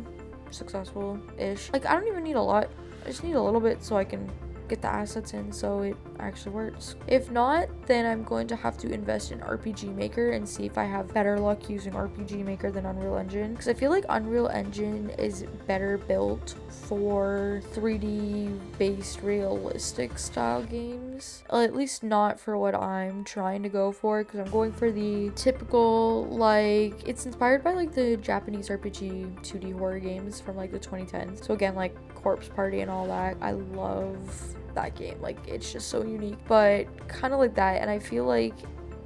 successful-ish. 0.50 1.72
Like 1.72 1.86
I 1.86 1.94
don't 1.94 2.08
even 2.08 2.24
need 2.24 2.36
a 2.36 2.42
lot. 2.42 2.70
I 3.04 3.08
just 3.08 3.24
need 3.24 3.34
a 3.34 3.42
little 3.42 3.60
bit 3.60 3.82
so 3.82 3.96
I 3.96 4.04
can 4.04 4.30
get 4.68 4.82
the 4.82 4.88
assets 4.88 5.34
in 5.34 5.50
so 5.52 5.82
it 5.82 5.96
actually 6.22 6.52
works. 6.52 6.96
If 7.06 7.30
not, 7.30 7.68
then 7.86 8.06
I'm 8.06 8.22
going 8.24 8.46
to 8.48 8.56
have 8.56 8.76
to 8.78 8.92
invest 8.92 9.32
in 9.32 9.40
RPG 9.40 9.94
Maker 9.94 10.32
and 10.32 10.48
see 10.48 10.66
if 10.66 10.78
I 10.78 10.84
have 10.84 11.12
better 11.12 11.38
luck 11.38 11.68
using 11.68 11.92
RPG 11.92 12.44
Maker 12.44 12.70
than 12.70 12.86
Unreal 12.86 13.16
Engine. 13.16 13.52
Because 13.52 13.68
I 13.68 13.74
feel 13.74 13.90
like 13.90 14.04
Unreal 14.08 14.48
Engine 14.48 15.10
is 15.18 15.44
better 15.66 15.98
built 15.98 16.54
for 16.68 17.62
3D 17.72 18.58
based 18.78 19.22
realistic 19.22 20.18
style 20.18 20.62
games. 20.62 21.42
At 21.50 21.74
least 21.74 22.02
not 22.02 22.38
for 22.38 22.56
what 22.56 22.74
I'm 22.74 23.24
trying 23.24 23.62
to 23.62 23.68
go 23.68 23.92
for 23.92 24.24
because 24.24 24.40
I'm 24.40 24.50
going 24.50 24.72
for 24.72 24.90
the 24.90 25.30
typical, 25.36 26.26
like, 26.26 27.06
it's 27.06 27.26
inspired 27.26 27.62
by 27.62 27.74
like 27.74 27.92
the 27.92 28.16
Japanese 28.16 28.68
RPG 28.68 29.40
2D 29.40 29.78
horror 29.78 29.98
games 29.98 30.40
from 30.40 30.56
like 30.56 30.72
the 30.72 30.78
2010s. 30.78 31.44
So 31.44 31.54
again, 31.54 31.74
like 31.74 31.94
Corpse 32.14 32.48
Party 32.48 32.80
and 32.80 32.90
all 32.90 33.06
that. 33.06 33.36
I 33.40 33.52
love 33.52 34.56
that 34.74 34.94
game. 34.94 35.20
Like 35.20 35.38
it's 35.46 35.72
just 35.72 35.88
so 35.88 36.02
unique, 36.02 36.38
but 36.46 36.86
kind 37.08 37.32
of 37.32 37.40
like 37.40 37.54
that. 37.54 37.80
And 37.80 37.90
I 37.90 37.98
feel 37.98 38.24
like 38.24 38.54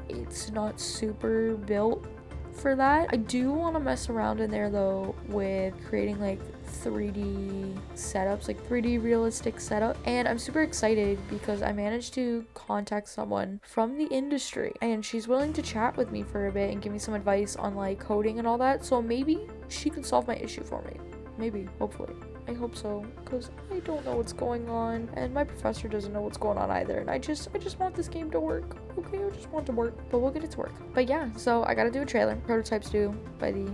it's 0.08 0.50
not 0.50 0.80
super 0.80 1.54
built 1.54 2.06
for 2.54 2.76
that. 2.76 3.08
I 3.12 3.16
do 3.16 3.52
want 3.52 3.74
to 3.74 3.80
mess 3.80 4.08
around 4.08 4.40
in 4.40 4.50
there 4.50 4.70
though 4.70 5.14
with 5.28 5.74
creating 5.88 6.20
like 6.20 6.40
3D 6.82 7.76
setups, 7.94 8.48
like 8.48 8.66
3D 8.68 9.02
realistic 9.02 9.60
setup. 9.60 9.96
And 10.06 10.28
I'm 10.28 10.38
super 10.38 10.62
excited 10.62 11.18
because 11.28 11.62
I 11.62 11.72
managed 11.72 12.14
to 12.14 12.44
contact 12.54 13.08
someone 13.08 13.60
from 13.64 13.98
the 13.98 14.06
industry 14.06 14.72
and 14.82 15.04
she's 15.04 15.28
willing 15.28 15.52
to 15.54 15.62
chat 15.62 15.96
with 15.96 16.10
me 16.10 16.22
for 16.22 16.46
a 16.46 16.52
bit 16.52 16.70
and 16.70 16.80
give 16.80 16.92
me 16.92 16.98
some 16.98 17.14
advice 17.14 17.56
on 17.56 17.74
like 17.74 17.98
coding 17.98 18.38
and 18.38 18.46
all 18.46 18.58
that. 18.58 18.84
So 18.84 19.02
maybe 19.02 19.46
she 19.68 19.90
can 19.90 20.04
solve 20.04 20.26
my 20.28 20.36
issue 20.36 20.62
for 20.62 20.82
me. 20.82 21.13
Maybe, 21.38 21.68
hopefully. 21.78 22.14
I 22.46 22.52
hope 22.52 22.76
so, 22.76 23.04
because 23.24 23.50
I 23.72 23.80
don't 23.80 24.04
know 24.04 24.16
what's 24.16 24.32
going 24.32 24.68
on, 24.68 25.08
and 25.14 25.32
my 25.32 25.44
professor 25.44 25.88
doesn't 25.88 26.12
know 26.12 26.20
what's 26.20 26.36
going 26.36 26.58
on 26.58 26.70
either, 26.70 26.98
and 26.98 27.10
I 27.10 27.18
just, 27.18 27.48
I 27.54 27.58
just 27.58 27.78
want 27.78 27.94
this 27.94 28.06
game 28.06 28.30
to 28.32 28.40
work, 28.40 28.76
okay? 28.98 29.24
I 29.24 29.30
just 29.30 29.48
want 29.48 29.64
it 29.64 29.72
to 29.72 29.76
work, 29.76 29.94
but 30.10 30.18
we'll 30.18 30.30
get 30.30 30.44
it 30.44 30.50
to 30.52 30.58
work. 30.58 30.72
But 30.92 31.08
yeah, 31.08 31.32
so 31.36 31.64
I 31.64 31.74
gotta 31.74 31.90
do 31.90 32.02
a 32.02 32.06
trailer. 32.06 32.36
Prototypes 32.46 32.90
due 32.90 33.16
by 33.38 33.50
the 33.50 33.70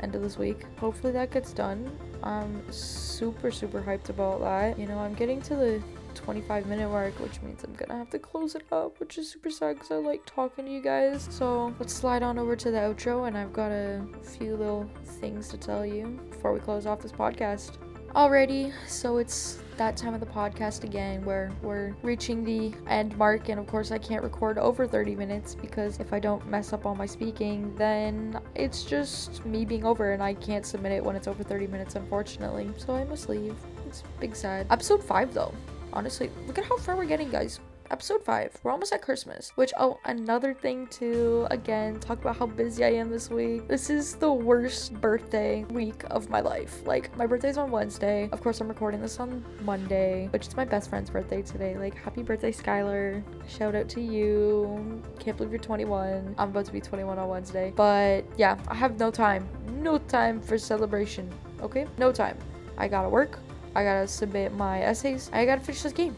end 0.00 0.14
of 0.14 0.22
this 0.22 0.36
week. 0.36 0.64
Hopefully 0.78 1.12
that 1.12 1.30
gets 1.30 1.52
done. 1.52 1.90
I'm 2.22 2.60
super, 2.72 3.50
super 3.50 3.80
hyped 3.80 4.08
about 4.08 4.40
that. 4.40 4.78
You 4.78 4.86
know, 4.86 4.98
I'm 4.98 5.14
getting 5.14 5.40
to 5.42 5.54
the 5.54 5.82
25 6.14 6.66
minute 6.66 6.88
mark, 6.88 7.18
which 7.20 7.40
means 7.42 7.64
I'm 7.64 7.74
gonna 7.74 7.98
have 7.98 8.10
to 8.10 8.18
close 8.18 8.54
it 8.54 8.64
up, 8.72 9.00
which 9.00 9.18
is 9.18 9.30
super 9.30 9.50
sad 9.50 9.74
because 9.74 9.90
I 9.90 9.96
like 9.96 10.24
talking 10.26 10.66
to 10.66 10.70
you 10.70 10.80
guys. 10.80 11.28
So 11.30 11.74
let's 11.78 11.92
slide 11.92 12.22
on 12.22 12.38
over 12.38 12.56
to 12.56 12.70
the 12.70 12.78
outro, 12.78 13.28
and 13.28 13.36
I've 13.36 13.52
got 13.52 13.70
a 13.70 14.04
few 14.22 14.56
little 14.56 14.88
things 15.04 15.48
to 15.48 15.56
tell 15.58 15.84
you 15.84 16.18
before 16.30 16.52
we 16.52 16.60
close 16.60 16.86
off 16.86 17.00
this 17.00 17.12
podcast. 17.12 17.78
Alrighty, 18.14 18.72
so 18.86 19.18
it's 19.18 19.58
that 19.76 19.96
time 19.96 20.12
of 20.12 20.20
the 20.20 20.26
podcast 20.26 20.82
again 20.82 21.24
where 21.24 21.52
we're 21.62 21.94
reaching 22.02 22.42
the 22.44 22.74
end 22.88 23.16
mark 23.16 23.48
and 23.48 23.60
of 23.60 23.66
course 23.66 23.92
I 23.92 23.98
can't 23.98 24.22
record 24.22 24.58
over 24.58 24.86
30 24.86 25.14
minutes 25.14 25.54
because 25.54 26.00
if 26.00 26.12
I 26.12 26.18
don't 26.18 26.44
mess 26.48 26.72
up 26.72 26.84
on 26.84 26.98
my 26.98 27.06
speaking 27.06 27.74
then 27.76 28.40
it's 28.56 28.82
just 28.82 29.44
me 29.46 29.64
being 29.64 29.84
over 29.84 30.12
and 30.12 30.22
I 30.22 30.34
can't 30.34 30.66
submit 30.66 30.92
it 30.92 31.04
when 31.04 31.14
it's 31.14 31.28
over 31.28 31.44
30 31.44 31.68
minutes 31.68 31.94
unfortunately 31.94 32.70
so 32.76 32.92
I 32.92 33.04
must 33.04 33.28
leave 33.28 33.54
it's 33.86 34.02
big 34.18 34.34
sad 34.34 34.66
episode 34.68 35.02
5 35.02 35.32
though 35.32 35.54
honestly 35.92 36.30
look 36.46 36.58
at 36.58 36.64
how 36.64 36.76
far 36.78 36.96
we're 36.96 37.04
getting 37.04 37.30
guys. 37.30 37.60
Episode 37.90 38.22
5 38.22 38.58
we're 38.62 38.70
almost 38.70 38.92
at 38.92 39.00
christmas 39.00 39.50
which 39.54 39.72
oh 39.78 39.98
another 40.04 40.52
thing 40.52 40.86
to 40.88 41.46
again 41.50 41.98
talk 41.98 42.20
about 42.20 42.36
how 42.36 42.44
busy 42.44 42.84
i 42.84 42.88
am 42.88 43.08
this 43.08 43.30
week. 43.30 43.66
This 43.66 43.88
is 43.88 44.14
the 44.14 44.30
worst 44.30 44.92
birthday 45.00 45.64
week 45.70 46.04
of 46.10 46.28
my 46.28 46.40
life. 46.40 46.86
Like 46.86 47.16
my 47.16 47.24
birthday's 47.24 47.56
on 47.56 47.70
wednesday. 47.70 48.28
Of 48.30 48.42
course 48.42 48.60
i'm 48.60 48.68
recording 48.68 49.00
this 49.00 49.18
on 49.18 49.42
monday 49.62 50.28
which 50.32 50.46
is 50.46 50.54
my 50.54 50.66
best 50.66 50.90
friend's 50.90 51.08
birthday 51.08 51.40
today. 51.40 51.78
Like 51.78 51.94
happy 51.94 52.22
birthday 52.22 52.52
skylar. 52.52 53.22
Shout 53.48 53.74
out 53.74 53.88
to 53.88 54.02
you. 54.02 55.02
Can't 55.18 55.38
believe 55.38 55.50
you're 55.50 55.60
21 55.60 56.34
i'm 56.36 56.50
about 56.50 56.66
to 56.66 56.72
be 56.72 56.80
21 56.82 57.18
on 57.18 57.28
wednesday. 57.28 57.72
But 57.74 58.26
yeah 58.36 58.58
i 58.68 58.74
have 58.74 58.98
no 58.98 59.10
time. 59.10 59.48
No 59.80 59.96
time 59.96 60.42
for 60.42 60.58
celebration 60.58 61.32
okay? 61.62 61.86
No 61.98 62.12
time. 62.12 62.36
I 62.76 62.88
gotta 62.88 63.08
work 63.08 63.38
i 63.74 63.84
gotta 63.84 64.08
submit 64.08 64.52
my 64.52 64.80
essays. 64.80 65.30
I 65.32 65.44
gotta 65.44 65.60
finish 65.60 65.82
this 65.82 65.92
game 65.92 66.16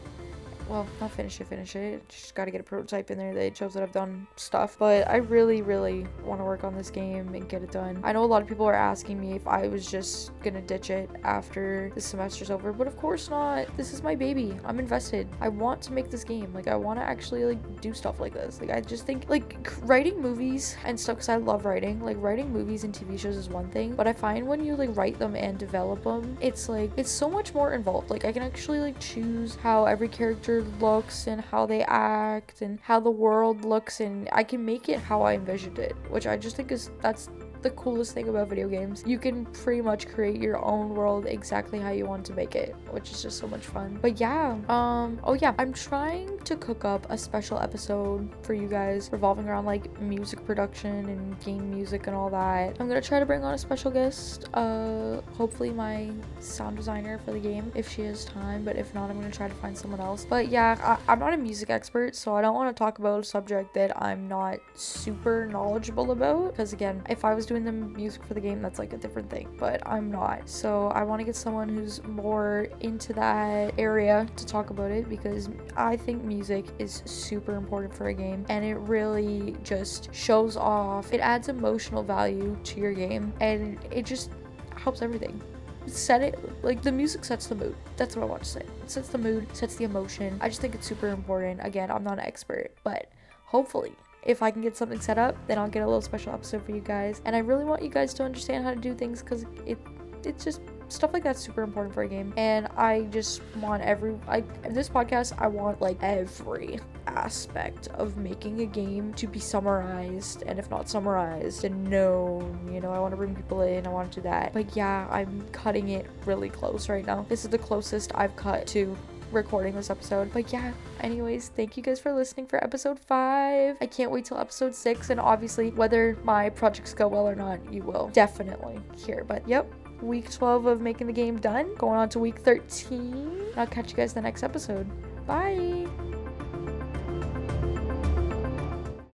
well, 0.71 0.87
not 1.01 1.11
finish 1.11 1.41
it, 1.41 1.47
finish 1.47 1.75
it. 1.75 2.07
Just 2.07 2.33
gotta 2.33 2.49
get 2.49 2.61
a 2.61 2.63
prototype 2.63 3.11
in 3.11 3.17
there 3.17 3.33
that 3.33 3.57
shows 3.57 3.73
that 3.73 3.83
I've 3.83 3.91
done 3.91 4.25
stuff. 4.37 4.77
But 4.79 5.05
I 5.09 5.17
really, 5.17 5.61
really 5.61 6.07
want 6.23 6.39
to 6.39 6.45
work 6.45 6.63
on 6.63 6.73
this 6.73 6.89
game 6.89 7.35
and 7.35 7.49
get 7.49 7.61
it 7.61 7.71
done. 7.71 7.99
I 8.05 8.13
know 8.13 8.23
a 8.23 8.25
lot 8.25 8.41
of 8.41 8.47
people 8.47 8.65
are 8.65 8.73
asking 8.73 9.19
me 9.19 9.33
if 9.33 9.45
I 9.47 9.67
was 9.67 9.85
just 9.85 10.31
gonna 10.41 10.61
ditch 10.61 10.89
it 10.89 11.09
after 11.25 11.91
the 11.93 11.99
semester's 11.99 12.49
over, 12.49 12.71
but 12.71 12.87
of 12.87 12.95
course 12.95 13.29
not. 13.29 13.67
This 13.75 13.91
is 13.91 14.01
my 14.01 14.15
baby. 14.15 14.57
I'm 14.63 14.79
invested. 14.79 15.27
I 15.41 15.49
want 15.49 15.81
to 15.83 15.93
make 15.93 16.09
this 16.09 16.23
game. 16.23 16.53
Like, 16.53 16.69
I 16.69 16.75
want 16.77 16.99
to 16.99 17.03
actually 17.03 17.43
like 17.43 17.81
do 17.81 17.93
stuff 17.93 18.21
like 18.21 18.33
this. 18.33 18.61
Like, 18.61 18.69
I 18.69 18.79
just 18.79 19.05
think 19.05 19.29
like 19.29 19.57
writing 19.81 20.21
movies 20.21 20.77
and 20.85 20.97
stuff 20.97 21.17
because 21.17 21.29
I 21.29 21.35
love 21.35 21.65
writing. 21.65 21.99
Like, 21.99 22.15
writing 22.21 22.49
movies 22.49 22.85
and 22.85 22.93
TV 22.93 23.19
shows 23.19 23.35
is 23.35 23.49
one 23.49 23.69
thing, 23.71 23.93
but 23.93 24.07
I 24.07 24.13
find 24.13 24.47
when 24.47 24.63
you 24.63 24.77
like 24.77 24.95
write 24.95 25.19
them 25.19 25.35
and 25.35 25.57
develop 25.57 26.05
them, 26.05 26.37
it's 26.39 26.69
like 26.69 26.91
it's 26.95 27.11
so 27.11 27.29
much 27.29 27.53
more 27.53 27.73
involved. 27.73 28.09
Like, 28.09 28.23
I 28.23 28.31
can 28.31 28.41
actually 28.41 28.79
like 28.79 28.97
choose 29.01 29.55
how 29.55 29.83
every 29.83 30.07
character 30.07 30.60
looks 30.79 31.27
and 31.27 31.41
how 31.41 31.65
they 31.65 31.83
act 31.83 32.61
and 32.61 32.79
how 32.81 32.99
the 32.99 33.11
world 33.11 33.65
looks 33.65 33.99
and 33.99 34.29
I 34.31 34.43
can 34.43 34.63
make 34.63 34.89
it 34.89 34.99
how 34.99 35.21
I 35.21 35.33
envisioned 35.35 35.79
it, 35.79 35.95
which 36.09 36.27
I 36.27 36.37
just 36.37 36.55
think 36.55 36.71
is 36.71 36.91
that's 37.01 37.29
the 37.61 37.69
coolest 37.71 38.13
thing 38.13 38.29
about 38.29 38.47
video 38.49 38.67
games. 38.67 39.03
You 39.05 39.17
can 39.19 39.45
pretty 39.47 39.81
much 39.81 40.07
create 40.07 40.39
your 40.41 40.63
own 40.63 40.89
world 40.89 41.25
exactly 41.25 41.79
how 41.79 41.91
you 41.91 42.05
want 42.05 42.25
to 42.27 42.33
make 42.33 42.55
it, 42.55 42.75
which 42.89 43.11
is 43.11 43.21
just 43.21 43.37
so 43.37 43.47
much 43.47 43.61
fun. 43.65 43.99
But 44.01 44.19
yeah, 44.19 44.57
um, 44.69 45.19
oh 45.23 45.33
yeah, 45.33 45.53
I'm 45.57 45.73
trying 45.73 46.39
to 46.39 46.55
cook 46.55 46.85
up 46.85 47.05
a 47.09 47.17
special 47.17 47.59
episode 47.59 48.29
for 48.43 48.53
you 48.53 48.67
guys 48.67 49.09
revolving 49.11 49.47
around 49.47 49.65
like 49.65 49.99
music 50.01 50.45
production 50.45 51.07
and 51.09 51.39
game 51.41 51.69
music 51.69 52.07
and 52.07 52.15
all 52.15 52.29
that. 52.29 52.77
I'm 52.79 52.87
gonna 52.87 53.01
try 53.01 53.19
to 53.19 53.25
bring 53.25 53.43
on 53.43 53.53
a 53.53 53.57
special 53.57 53.91
guest, 53.91 54.49
uh, 54.53 55.21
hopefully 55.37 55.69
my 55.71 56.11
sound 56.39 56.77
designer 56.77 57.19
for 57.25 57.31
the 57.31 57.39
game 57.39 57.71
if 57.75 57.89
she 57.89 58.01
has 58.03 58.25
time, 58.25 58.63
but 58.63 58.75
if 58.75 58.93
not, 58.93 59.09
I'm 59.09 59.19
gonna 59.19 59.31
try 59.31 59.47
to 59.47 59.53
find 59.55 59.77
someone 59.77 59.99
else. 59.99 60.25
But 60.25 60.47
yeah, 60.49 60.77
I- 61.07 61.11
I'm 61.11 61.19
not 61.19 61.33
a 61.33 61.37
music 61.37 61.69
expert, 61.69 62.15
so 62.15 62.35
I 62.35 62.41
don't 62.41 62.55
want 62.55 62.75
to 62.75 62.79
talk 62.79 62.99
about 62.99 63.19
a 63.19 63.23
subject 63.23 63.73
that 63.75 64.01
I'm 64.01 64.27
not 64.27 64.59
super 64.75 65.45
knowledgeable 65.47 66.11
about 66.11 66.51
because 66.51 66.73
again, 66.73 67.01
if 67.09 67.23
I 67.25 67.33
was 67.33 67.45
doing 67.51 67.65
the 67.65 67.71
music 67.71 68.23
for 68.23 68.33
the 68.33 68.39
game, 68.39 68.61
that's 68.61 68.79
like 68.79 68.93
a 68.93 68.97
different 68.97 69.29
thing, 69.29 69.53
but 69.59 69.85
I'm 69.85 70.09
not. 70.09 70.47
So 70.47 70.87
I 70.87 71.03
want 71.03 71.19
to 71.19 71.25
get 71.25 71.35
someone 71.35 71.67
who's 71.67 72.01
more 72.05 72.69
into 72.79 73.11
that 73.13 73.73
area 73.77 74.25
to 74.37 74.45
talk 74.45 74.69
about 74.69 74.89
it 74.89 75.09
because 75.09 75.49
I 75.75 75.97
think 75.97 76.23
music 76.23 76.65
is 76.79 77.03
super 77.03 77.55
important 77.55 77.93
for 77.93 78.07
a 78.07 78.13
game 78.13 78.45
and 78.47 78.63
it 78.63 78.75
really 78.75 79.57
just 79.63 80.13
shows 80.15 80.55
off, 80.55 81.11
it 81.11 81.19
adds 81.19 81.49
emotional 81.49 82.03
value 82.03 82.57
to 82.63 82.79
your 82.79 82.93
game 82.93 83.33
and 83.41 83.77
it 83.91 84.05
just 84.05 84.31
helps 84.77 85.01
everything. 85.01 85.41
Set 85.87 86.21
it 86.21 86.39
like 86.63 86.81
the 86.81 86.91
music 86.91 87.25
sets 87.25 87.47
the 87.47 87.55
mood. 87.55 87.75
That's 87.97 88.15
what 88.15 88.21
i 88.23 88.25
want 88.27 88.43
to 88.43 88.49
say. 88.49 88.61
It 88.61 88.89
sets 88.89 89.09
the 89.09 89.17
mood 89.17 89.53
sets 89.53 89.75
the 89.75 89.83
emotion. 89.83 90.37
I 90.39 90.47
just 90.47 90.61
think 90.61 90.73
it's 90.73 90.87
super 90.87 91.09
important. 91.09 91.59
Again 91.63 91.91
i'm 91.91 92.03
not 92.03 92.13
an 92.13 92.25
expert 92.25 92.71
but 92.85 93.11
hopefully 93.43 93.93
if 94.23 94.43
I 94.43 94.51
can 94.51 94.61
get 94.61 94.77
something 94.77 94.99
set 94.99 95.17
up, 95.17 95.35
then 95.47 95.57
I'll 95.57 95.69
get 95.69 95.81
a 95.81 95.85
little 95.85 96.01
special 96.01 96.33
episode 96.33 96.63
for 96.65 96.71
you 96.71 96.81
guys. 96.81 97.21
And 97.25 97.35
I 97.35 97.39
really 97.39 97.65
want 97.65 97.81
you 97.81 97.89
guys 97.89 98.13
to 98.15 98.23
understand 98.23 98.63
how 98.63 98.71
to 98.73 98.79
do 98.79 98.93
things 98.93 99.21
because 99.21 99.45
it 99.65 99.77
it's 100.23 100.43
just 100.43 100.61
stuff 100.87 101.13
like 101.13 101.23
that's 101.23 101.39
super 101.39 101.63
important 101.63 101.93
for 101.93 102.03
a 102.03 102.07
game. 102.07 102.33
And 102.37 102.67
I 102.77 103.03
just 103.11 103.41
want 103.57 103.81
every 103.81 104.19
like 104.27 104.73
this 104.73 104.89
podcast 104.89 105.33
I 105.39 105.47
want 105.47 105.81
like 105.81 105.97
every 106.01 106.79
aspect 107.07 107.87
of 107.95 108.17
making 108.17 108.61
a 108.61 108.65
game 108.65 109.13
to 109.15 109.27
be 109.27 109.39
summarized 109.39 110.43
and 110.43 110.59
if 110.59 110.69
not 110.69 110.87
summarized 110.87 111.63
and 111.63 111.83
known 111.89 112.69
you 112.71 112.79
know 112.79 112.91
i 112.91 112.99
want 112.99 113.11
to 113.11 113.17
bring 113.17 113.35
people 113.35 113.61
in 113.61 113.85
i 113.87 113.89
want 113.89 114.11
to 114.11 114.19
do 114.19 114.23
that 114.23 114.53
but 114.53 114.75
yeah 114.75 115.07
i'm 115.09 115.41
cutting 115.51 115.89
it 115.89 116.05
really 116.25 116.49
close 116.49 116.89
right 116.89 117.05
now 117.05 117.25
this 117.27 117.43
is 117.43 117.49
the 117.49 117.57
closest 117.57 118.11
i've 118.15 118.35
cut 118.35 118.65
to 118.67 118.95
recording 119.31 119.75
this 119.75 119.89
episode. 119.89 120.31
But 120.33 120.51
yeah, 120.51 120.73
anyways, 120.99 121.49
thank 121.49 121.77
you 121.77 121.83
guys 121.83 121.99
for 121.99 122.13
listening 122.13 122.47
for 122.47 122.63
episode 122.63 122.99
five. 122.99 123.77
I 123.81 123.85
can't 123.85 124.11
wait 124.11 124.25
till 124.25 124.37
episode 124.37 124.75
six, 124.75 125.09
and 125.09 125.19
obviously, 125.19 125.71
whether 125.71 126.17
my 126.23 126.49
projects 126.49 126.93
go 126.93 127.07
well 127.07 127.27
or 127.27 127.35
not, 127.35 127.59
you 127.71 127.83
will 127.83 128.09
definitely 128.13 128.79
hear. 128.97 129.23
But 129.23 129.47
yep, 129.47 129.71
week 130.01 130.31
12 130.31 130.65
of 130.65 130.81
making 130.81 131.07
the 131.07 131.13
game 131.13 131.39
done, 131.39 131.73
going 131.75 131.97
on 131.97 132.09
to 132.09 132.19
week 132.19 132.39
13. 132.39 133.41
I'll 133.57 133.67
catch 133.67 133.91
you 133.91 133.97
guys 133.97 134.13
the 134.13 134.21
next 134.21 134.43
episode. 134.43 134.87
Bye. 135.25 136.10